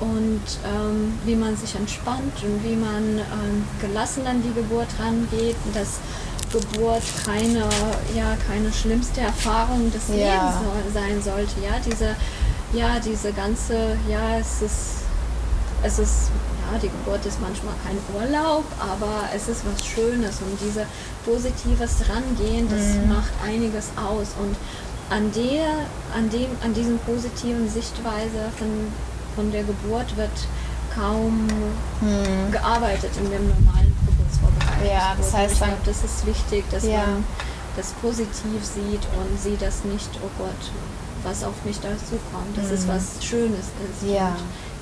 und 0.00 0.42
ähm, 0.64 1.12
wie 1.24 1.34
man 1.34 1.56
sich 1.56 1.74
entspannt 1.74 2.34
und 2.42 2.64
wie 2.64 2.76
man 2.76 3.18
ähm, 3.18 3.64
gelassen 3.80 4.26
an 4.26 4.42
die 4.42 4.52
Geburt 4.52 4.88
rangeht, 5.00 5.56
dass 5.74 5.98
Geburt 6.52 7.02
keine, 7.24 7.64
ja, 8.14 8.36
keine 8.46 8.72
schlimmste 8.72 9.20
Erfahrung 9.20 9.90
des 9.92 10.08
ja. 10.08 10.14
Lebens 10.14 10.94
sein 10.94 11.22
sollte. 11.22 11.60
Ja, 11.62 11.78
diese, 11.84 12.16
ja, 12.72 12.98
diese 13.00 13.32
ganze, 13.32 13.96
ja, 14.08 14.38
es 14.38 14.62
ist, 14.62 15.04
es 15.82 15.98
ist, 15.98 16.30
ja, 16.60 16.78
die 16.78 16.88
Geburt 16.88 17.24
ist 17.26 17.40
manchmal 17.40 17.74
kein 17.84 17.98
Urlaub, 18.14 18.64
aber 18.78 19.28
es 19.34 19.48
ist 19.48 19.62
was 19.64 19.86
Schönes 19.86 20.40
und 20.40 20.58
diese 20.60 20.86
positives 21.24 22.08
Rangehen, 22.08 22.68
das 22.68 22.96
mhm. 22.96 23.08
macht 23.08 23.32
einiges 23.44 23.90
aus 23.96 24.28
und 24.40 24.56
an 25.10 25.32
der, 25.32 25.86
an 26.14 26.28
dem, 26.30 26.50
an 26.62 26.74
diesem 26.74 26.98
positiven 26.98 27.68
Sichtweise 27.68 28.50
von, 28.58 28.68
von 29.34 29.52
der 29.52 29.64
Geburt 29.64 30.16
wird 30.16 30.30
kaum 30.94 31.46
mhm. 32.00 32.52
gearbeitet 32.52 33.10
in 33.16 33.30
dem 33.30 33.48
normalen 33.48 33.96
ja, 34.86 35.14
das 35.16 35.34
heißt 35.34 35.54
ich 35.54 35.58
dann, 35.58 35.68
glaub, 35.70 35.84
das 35.84 36.04
ist 36.04 36.26
wichtig, 36.26 36.64
dass 36.70 36.84
ja. 36.84 36.98
man 37.06 37.24
das 37.76 37.92
positiv 38.02 38.64
sieht 38.64 39.06
und 39.16 39.40
sieht 39.40 39.62
das 39.62 39.84
nicht, 39.84 40.10
oh 40.22 40.30
Gott, 40.38 40.72
was 41.22 41.44
auf 41.44 41.54
mich 41.64 41.78
dazu 41.80 42.18
kommt, 42.32 42.56
dass 42.56 42.66
mhm. 42.66 42.74
es 42.74 42.88
was 42.88 43.24
Schönes 43.24 43.66
ist. 43.66 44.10
Ja. 44.10 44.36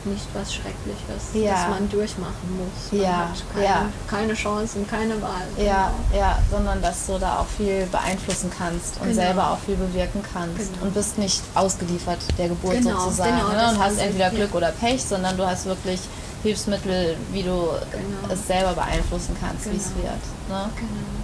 nicht 0.04 0.26
was 0.35 0.54
Schreckliches, 0.54 1.35
ja. 1.35 1.52
das 1.52 1.68
man 1.68 1.88
durchmachen 1.88 2.56
muss. 2.56 2.92
Man 2.92 3.00
ja. 3.00 3.28
hat 3.28 3.42
keine, 3.52 3.64
ja. 3.64 3.88
keine 4.09 4.35
Chancen, 4.35 4.87
keine 4.87 5.20
Wahl. 5.20 5.46
Ja, 5.56 5.92
genau. 6.11 6.22
ja, 6.22 6.38
sondern 6.48 6.80
dass 6.80 7.06
du 7.06 7.18
da 7.18 7.40
auch 7.40 7.46
viel 7.46 7.87
beeinflussen 7.87 8.50
kannst 8.56 8.98
und 9.00 9.09
genau. 9.09 9.14
selber 9.20 9.50
auch 9.50 9.59
viel 9.59 9.74
bewirken 9.74 10.22
kannst 10.32 10.72
genau. 10.72 10.85
und 10.85 10.94
bist 10.94 11.18
nicht 11.18 11.42
ausgeliefert 11.54 12.20
der 12.38 12.48
Geburt 12.48 12.74
genau. 12.74 13.00
sozusagen 13.00 13.37
genau, 13.37 13.48
ne? 13.48 13.70
und 13.70 13.78
hast 13.82 13.98
entweder 13.98 14.30
Glück 14.30 14.54
oder 14.54 14.70
Pech, 14.70 15.02
sondern 15.02 15.37
du 15.37 15.44
hast 15.44 15.66
wirklich 15.66 16.00
Hilfsmittel, 16.42 17.16
wie 17.33 17.42
du 17.42 17.51
genau. 17.51 18.33
es 18.33 18.46
selber 18.46 18.75
beeinflussen 18.75 19.37
kannst, 19.40 19.64
genau. 19.64 19.75
wie 19.75 19.81
es 19.81 19.94
wird. 19.96 20.22
Ne? 20.49 20.70
Genau. 20.77 21.16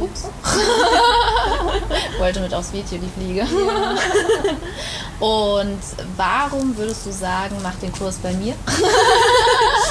Ups. 0.00 0.24
Wollte 2.18 2.40
mit 2.40 2.54
aufs 2.54 2.72
Video 2.72 2.98
die 2.98 3.10
Fliege. 3.10 3.40
Ja. 3.40 3.94
Und 5.26 5.80
warum 6.16 6.76
würdest 6.76 7.04
du 7.06 7.12
sagen, 7.12 7.56
mach 7.62 7.74
den 7.74 7.92
Kurs 7.92 8.16
bei 8.16 8.32
mir? 8.32 8.54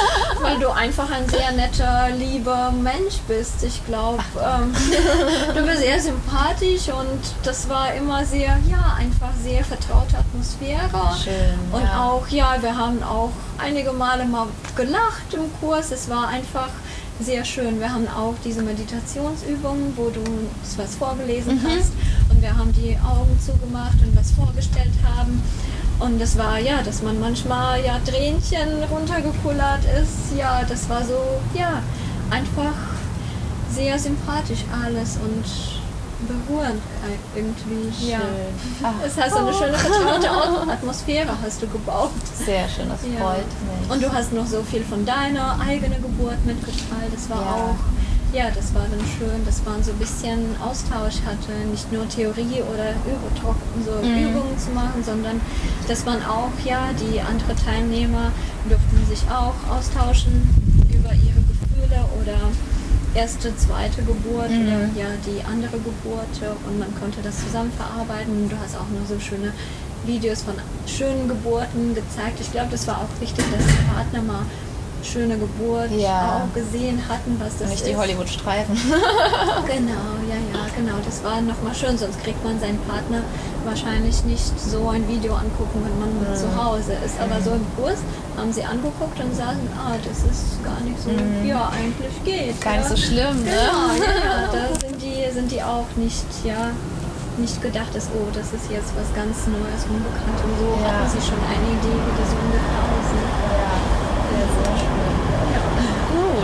weil 0.42 0.60
du 0.60 0.70
einfach 0.70 1.10
ein 1.12 1.28
sehr 1.30 1.52
netter, 1.52 2.10
lieber 2.18 2.72
Mensch 2.72 3.20
bist. 3.28 3.64
Ich 3.64 3.86
glaube, 3.86 4.24
ähm, 4.38 4.74
du 5.56 5.66
bist 5.66 5.80
sehr 5.80 6.00
sympathisch 6.00 6.90
und 6.90 7.22
das 7.44 7.70
war 7.70 7.94
immer 7.94 8.26
sehr, 8.26 8.58
ja, 8.70 8.96
einfach 8.98 9.32
sehr 9.44 9.64
vertraute 9.64 10.18
Atmosphäre. 10.18 10.90
Schön. 11.24 11.60
Und 11.72 11.84
ja. 11.84 12.04
auch, 12.04 12.28
ja, 12.30 12.56
wir 12.62 12.76
haben 12.76 13.04
auch 13.04 13.32
einige 13.58 13.92
Male 13.94 14.26
mal 14.26 14.48
gelacht 14.76 15.34
im 15.34 15.52
Kurs. 15.60 15.92
Es 15.92 16.10
war 16.10 16.28
einfach 16.28 16.70
sehr 17.20 17.46
schön. 17.46 17.80
Wir 17.80 17.94
haben 17.94 18.08
auch 18.08 18.36
diese 18.44 18.64
Meditationsübungen, 18.64 19.94
wo 19.96 20.10
du 20.10 20.24
was 20.78 20.96
vorgelesen 20.96 21.56
mhm. 21.56 21.68
hast 21.68 21.92
und 22.30 22.42
wir 22.42 22.56
haben 22.58 22.74
die 22.74 22.98
Augen 22.98 23.40
zugemacht 23.40 23.98
und 24.02 24.16
was 24.16 24.32
vorgestellt 24.32 24.94
haben. 25.16 25.42
Und 26.02 26.20
das 26.20 26.38
war 26.38 26.58
ja, 26.58 26.82
dass 26.82 27.04
man 27.04 27.20
manchmal 27.20 27.84
ja 27.86 28.00
Tränchen 28.00 28.84
runtergekullert 28.90 29.86
ist. 30.02 30.36
Ja, 30.38 30.62
das 30.68 30.90
war 30.90 31.04
so, 31.04 31.20
ja, 31.54 31.82
einfach 32.32 32.74
sehr 33.72 33.98
sympathisch 34.00 34.66
alles 34.84 35.18
und 35.24 35.46
berührend 36.28 36.82
irgendwie. 37.36 38.10
Ja. 38.10 38.20
Ach. 38.84 38.94
Es 39.06 39.18
hat 39.18 39.32
so 39.32 39.38
eine 39.38 39.54
schöne 39.54 39.78
vertraute 39.78 40.72
Atmosphäre 40.72 41.32
hast 41.44 41.62
du 41.62 41.68
gebaut. 41.68 42.12
Sehr 42.46 42.68
schön, 42.68 42.90
das 42.90 43.00
ja. 43.04 43.20
freut 43.20 43.38
mich. 43.38 43.92
Und 43.92 44.04
du 44.04 44.12
hast 44.12 44.34
noch 44.34 44.46
so 44.46 44.62
viel 44.64 44.84
von 44.84 45.06
deiner 45.06 45.60
eigenen 45.60 46.02
Geburt 46.02 46.44
mitgeteilt. 46.46 47.14
Das 47.14 47.30
war 47.30 47.42
ja. 47.42 47.54
auch 47.54 47.76
ja, 48.34 48.50
das 48.50 48.74
war 48.74 48.84
dann 48.90 49.04
schön, 49.18 49.46
dass 49.46 49.64
man 49.66 49.84
so 49.84 49.92
ein 49.92 49.98
bisschen 49.98 50.56
Austausch 50.64 51.20
hatte, 51.26 51.52
nicht 51.70 51.92
nur 51.92 52.08
Theorie 52.08 52.62
oder 52.62 52.94
so 53.86 53.92
mhm. 54.06 54.30
Übungen 54.30 54.58
zu 54.58 54.72
machen, 54.72 55.04
sondern 55.04 55.42
dass 55.88 56.06
man 56.06 56.24
auch, 56.24 56.52
ja, 56.64 56.90
die 56.94 57.20
anderen 57.20 57.58
Teilnehmer 57.58 58.32
durften 58.70 59.06
sich 59.08 59.24
auch 59.30 59.56
austauschen 59.70 60.48
über 60.90 61.12
ihre 61.14 61.42
Gefühle 61.44 62.06
oder 62.22 62.38
erste, 63.14 63.56
zweite 63.58 64.02
Geburt 64.04 64.50
mhm. 64.50 64.62
oder 64.62 64.80
ja, 64.96 65.12
die 65.26 65.44
andere 65.44 65.78
Geburt 65.78 66.40
und 66.68 66.80
man 66.80 66.94
konnte 67.00 67.22
das 67.22 67.44
zusammen 67.44 67.72
verarbeiten. 67.74 68.50
Du 68.50 68.56
hast 68.64 68.76
auch 68.76 68.88
noch 68.88 69.08
so 69.08 69.20
schöne 69.20 69.52
Videos 70.06 70.44
von 70.44 70.56
schönen 70.88 71.28
Geburten 71.28 71.94
gezeigt. 71.94 72.40
Ich 72.40 72.52
glaube, 72.52 72.70
das 72.72 72.88
war 72.88 73.00
auch 73.00 73.22
wichtig, 73.22 73.44
dass 73.52 73.66
der 73.66 73.94
Partner 73.94 74.22
mal 74.22 74.46
schöne 75.06 75.38
Geburt 75.38 75.92
ja. 75.92 76.44
auch 76.44 76.54
gesehen 76.54 77.02
hatten, 77.08 77.40
was 77.40 77.58
das 77.58 77.70
Nicht 77.70 77.82
ist. 77.82 77.90
die 77.90 77.96
Hollywood-Streifen. 77.96 78.76
genau, 79.68 80.12
ja, 80.30 80.36
ja, 80.36 80.66
genau. 80.76 80.96
Das 81.06 81.24
war 81.24 81.42
nochmal 81.42 81.74
schön, 81.76 81.98
sonst 81.98 82.22
kriegt 82.24 82.44
man 82.44 82.60
seinen 82.60 82.80
Partner 82.80 83.22
wahrscheinlich 83.66 84.24
nicht 84.26 84.60
so 84.60 84.90
ein 84.90 85.08
Video 85.08 85.34
angucken, 85.34 85.84
wenn 85.84 86.00
man 86.00 86.32
mhm. 86.32 86.36
zu 86.36 86.56
Hause 86.56 86.94
ist. 87.06 87.20
Aber 87.20 87.40
mhm. 87.40 87.44
so 87.44 87.52
im 87.52 87.66
Kurs 87.76 88.00
haben 88.38 88.52
sie 88.52 88.64
angeguckt 88.64 89.20
und 89.20 89.36
sagen, 89.36 89.60
ah, 89.78 89.96
das 90.04 90.24
ist 90.24 90.64
gar 90.64 90.80
nicht 90.82 91.00
so, 91.00 91.10
mhm. 91.10 91.48
ja, 91.48 91.70
eigentlich 91.70 92.24
geht. 92.24 92.60
Gar 92.62 92.78
nicht 92.78 92.90
ja. 92.90 92.96
so 92.96 92.98
schlimm, 92.98 93.44
ne? 93.44 93.52
Genau, 93.52 93.88
ja, 93.98 94.14
ja. 94.24 94.50
Da 94.52 94.80
sind 94.80 95.02
die, 95.02 95.32
sind 95.32 95.52
die 95.52 95.62
auch 95.62 95.88
nicht, 95.96 96.26
ja, 96.44 96.72
nicht 97.38 97.62
gedacht 97.62 97.94
ist, 97.96 98.10
oh, 98.14 98.28
das 98.34 98.54
ist 98.54 98.70
jetzt 98.70 98.92
was 98.96 99.08
ganz 99.16 99.48
Neues, 99.48 99.84
unbekannt 99.88 100.40
und 100.44 100.54
so 100.60 100.68
ja. 100.82 100.92
hatten 100.92 101.10
sie 101.10 101.22
schon 101.24 101.40
eine 101.40 101.68
Idee, 101.80 101.96
wie 101.96 102.16
das 102.20 102.32
ungefähr 102.36 102.82
aussieht. 102.92 103.32
Ja, 103.52 103.74
sehr, 104.30 104.48
sehr 104.52 104.76
schön. 104.78 105.02
Gut, 106.12 106.41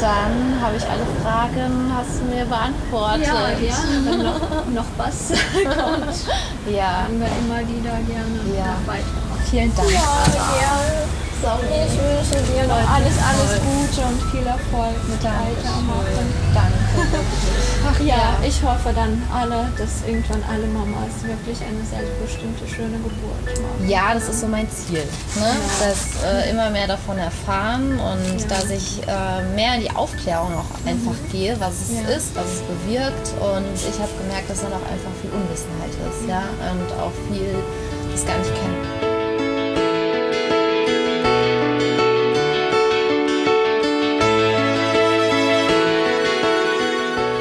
dann 0.00 0.60
habe 0.60 0.76
ich 0.76 0.84
alle 0.84 1.06
Fragen, 1.22 1.92
hast 1.96 2.20
du 2.20 2.24
mir 2.34 2.44
beantwortet. 2.44 3.26
Ja, 3.26 3.50
ja, 3.50 3.76
wenn 4.04 4.18
noch, 4.22 4.40
noch 4.74 4.90
was 4.96 5.28
kommt, 5.52 6.74
ja. 6.74 7.06
können 7.06 7.20
wir 7.20 7.28
immer 7.28 7.60
wieder 7.68 7.96
gerne 8.06 8.40
ja. 8.56 8.76
Vielen 9.50 9.74
Dank. 9.74 9.90
Ja, 9.90 10.24
gerne. 10.58 11.04
Ich 11.44 11.92
wünsche 11.92 12.52
dir 12.52 12.66
noch 12.66 12.76
alles, 12.76 13.16
alles 13.20 13.60
Gute 13.60 14.06
und 14.08 14.22
viel 14.30 14.46
Erfolg 14.46 14.96
mit 15.08 15.22
der 15.22 15.30
Weitermachen. 15.30 16.32
Danke. 16.54 16.83
Ach 17.86 18.00
ja, 18.00 18.36
ich 18.46 18.62
hoffe 18.62 18.92
dann 18.94 19.22
alle, 19.32 19.68
dass 19.76 20.06
irgendwann 20.06 20.42
alle 20.50 20.66
Mamas 20.66 21.22
wirklich 21.22 21.58
eine 21.60 21.84
selbstbestimmte, 21.84 22.66
schöne 22.66 22.96
Geburt 22.98 23.44
machen. 23.44 23.88
Ja, 23.88 24.14
das 24.14 24.28
ist 24.28 24.40
so 24.40 24.46
mein 24.46 24.68
Ziel. 24.70 25.04
Ne? 25.36 25.42
Ja. 25.42 25.86
Dass 25.86 26.22
äh, 26.24 26.50
immer 26.50 26.70
mehr 26.70 26.86
davon 26.86 27.18
erfahren 27.18 28.00
und 28.00 28.40
ja. 28.40 28.46
dass 28.48 28.70
ich 28.70 29.02
äh, 29.06 29.54
mehr 29.54 29.74
in 29.74 29.82
die 29.82 29.90
Aufklärung 29.90 30.52
auch 30.54 30.88
einfach 30.88 31.12
mhm. 31.12 31.32
gehe, 31.32 31.60
was 31.60 31.74
es 31.82 31.90
ja. 31.90 32.16
ist, 32.16 32.34
was 32.34 32.46
es 32.46 32.62
bewirkt. 32.62 33.34
Und 33.40 33.74
ich 33.76 34.00
habe 34.00 34.10
gemerkt, 34.18 34.48
dass 34.48 34.62
da 34.62 34.68
noch 34.68 34.84
einfach 34.90 35.12
viel 35.20 35.30
Unwissenheit 35.30 35.92
ist. 36.08 36.28
Ja? 36.28 36.44
Und 36.72 36.90
auch 37.00 37.12
viel, 37.30 37.54
das 38.12 38.24
gar 38.24 38.38
nicht 38.38 38.54
kennen. 38.54 39.03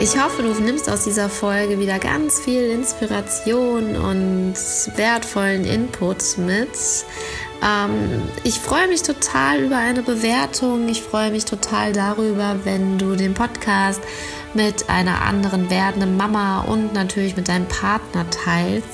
Ich 0.03 0.21
hoffe, 0.21 0.43
du 0.43 0.49
nimmst 0.61 0.89
aus 0.89 1.05
dieser 1.05 1.29
Folge 1.29 1.79
wieder 1.79 1.97
ganz 1.97 2.37
viel 2.37 2.63
Inspiration 2.71 3.95
und 3.95 4.53
wertvollen 4.97 5.63
Input 5.63 6.37
mit. 6.39 6.67
Ähm, 7.63 8.21
ich 8.43 8.59
freue 8.59 8.89
mich 8.89 9.03
total 9.03 9.61
über 9.61 9.77
eine 9.77 10.03
Bewertung. 10.03 10.89
Ich 10.89 11.01
freue 11.01 11.31
mich 11.31 11.45
total 11.45 11.93
darüber, 11.93 12.57
wenn 12.65 12.97
du 12.97 13.15
den 13.15 13.33
Podcast 13.33 14.01
mit 14.53 14.89
einer 14.89 15.21
anderen 15.21 15.69
werdenden 15.69 16.17
Mama 16.17 16.63
und 16.63 16.93
natürlich 16.93 17.37
mit 17.37 17.47
deinem 17.47 17.69
Partner 17.69 18.25
teilst, 18.29 18.89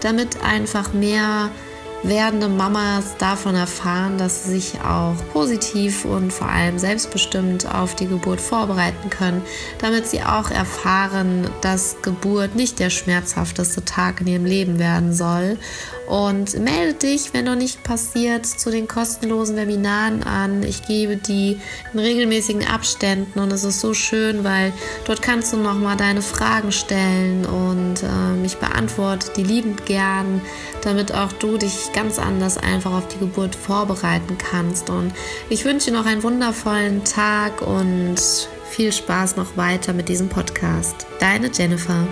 damit 0.00 0.42
einfach 0.42 0.94
mehr 0.94 1.50
werdende 2.04 2.48
Mamas 2.48 3.16
davon 3.18 3.54
erfahren, 3.54 4.18
dass 4.18 4.44
sie 4.44 4.60
sich 4.60 4.80
auch 4.80 5.16
positiv 5.32 6.04
und 6.04 6.32
vor 6.32 6.48
allem 6.48 6.78
selbstbestimmt 6.78 7.72
auf 7.74 7.94
die 7.94 8.06
Geburt 8.06 8.40
vorbereiten 8.40 9.10
können, 9.10 9.42
damit 9.78 10.06
sie 10.06 10.22
auch 10.22 10.50
erfahren, 10.50 11.48
dass 11.62 11.96
Geburt 12.02 12.54
nicht 12.54 12.78
der 12.78 12.90
schmerzhafteste 12.90 13.84
Tag 13.84 14.20
in 14.20 14.26
ihrem 14.26 14.44
Leben 14.44 14.78
werden 14.78 15.12
soll 15.14 15.58
und 16.06 16.58
melde 16.58 16.94
dich, 16.94 17.32
wenn 17.32 17.46
noch 17.46 17.54
nicht 17.54 17.82
passiert, 17.82 18.46
zu 18.46 18.70
den 18.70 18.88
kostenlosen 18.88 19.56
Webinaren 19.56 20.22
an. 20.22 20.62
Ich 20.62 20.82
gebe 20.82 21.16
die 21.16 21.60
in 21.92 21.98
regelmäßigen 21.98 22.66
Abständen 22.66 23.38
und 23.38 23.52
es 23.52 23.64
ist 23.64 23.80
so 23.80 23.94
schön, 23.94 24.44
weil 24.44 24.72
dort 25.06 25.22
kannst 25.22 25.52
du 25.52 25.56
nochmal 25.56 25.96
deine 25.96 26.22
Fragen 26.22 26.72
stellen 26.72 27.46
und 27.46 28.02
äh, 28.02 28.44
ich 28.44 28.56
beantworte 28.56 29.32
die 29.36 29.44
liebend 29.44 29.86
gern, 29.86 30.40
damit 30.82 31.14
auch 31.14 31.32
du 31.32 31.56
dich 31.56 31.92
ganz 31.94 32.18
anders 32.18 32.58
einfach 32.58 32.92
auf 32.92 33.08
die 33.08 33.18
Geburt 33.18 33.54
vorbereiten 33.54 34.36
kannst. 34.38 34.90
Und 34.90 35.12
ich 35.48 35.64
wünsche 35.64 35.90
dir 35.90 35.96
noch 35.96 36.06
einen 36.06 36.22
wundervollen 36.22 37.04
Tag 37.04 37.62
und 37.62 38.16
viel 38.70 38.92
Spaß 38.92 39.36
noch 39.36 39.56
weiter 39.56 39.92
mit 39.92 40.08
diesem 40.08 40.28
Podcast. 40.28 41.06
Deine 41.20 41.50
Jennifer. 41.52 42.06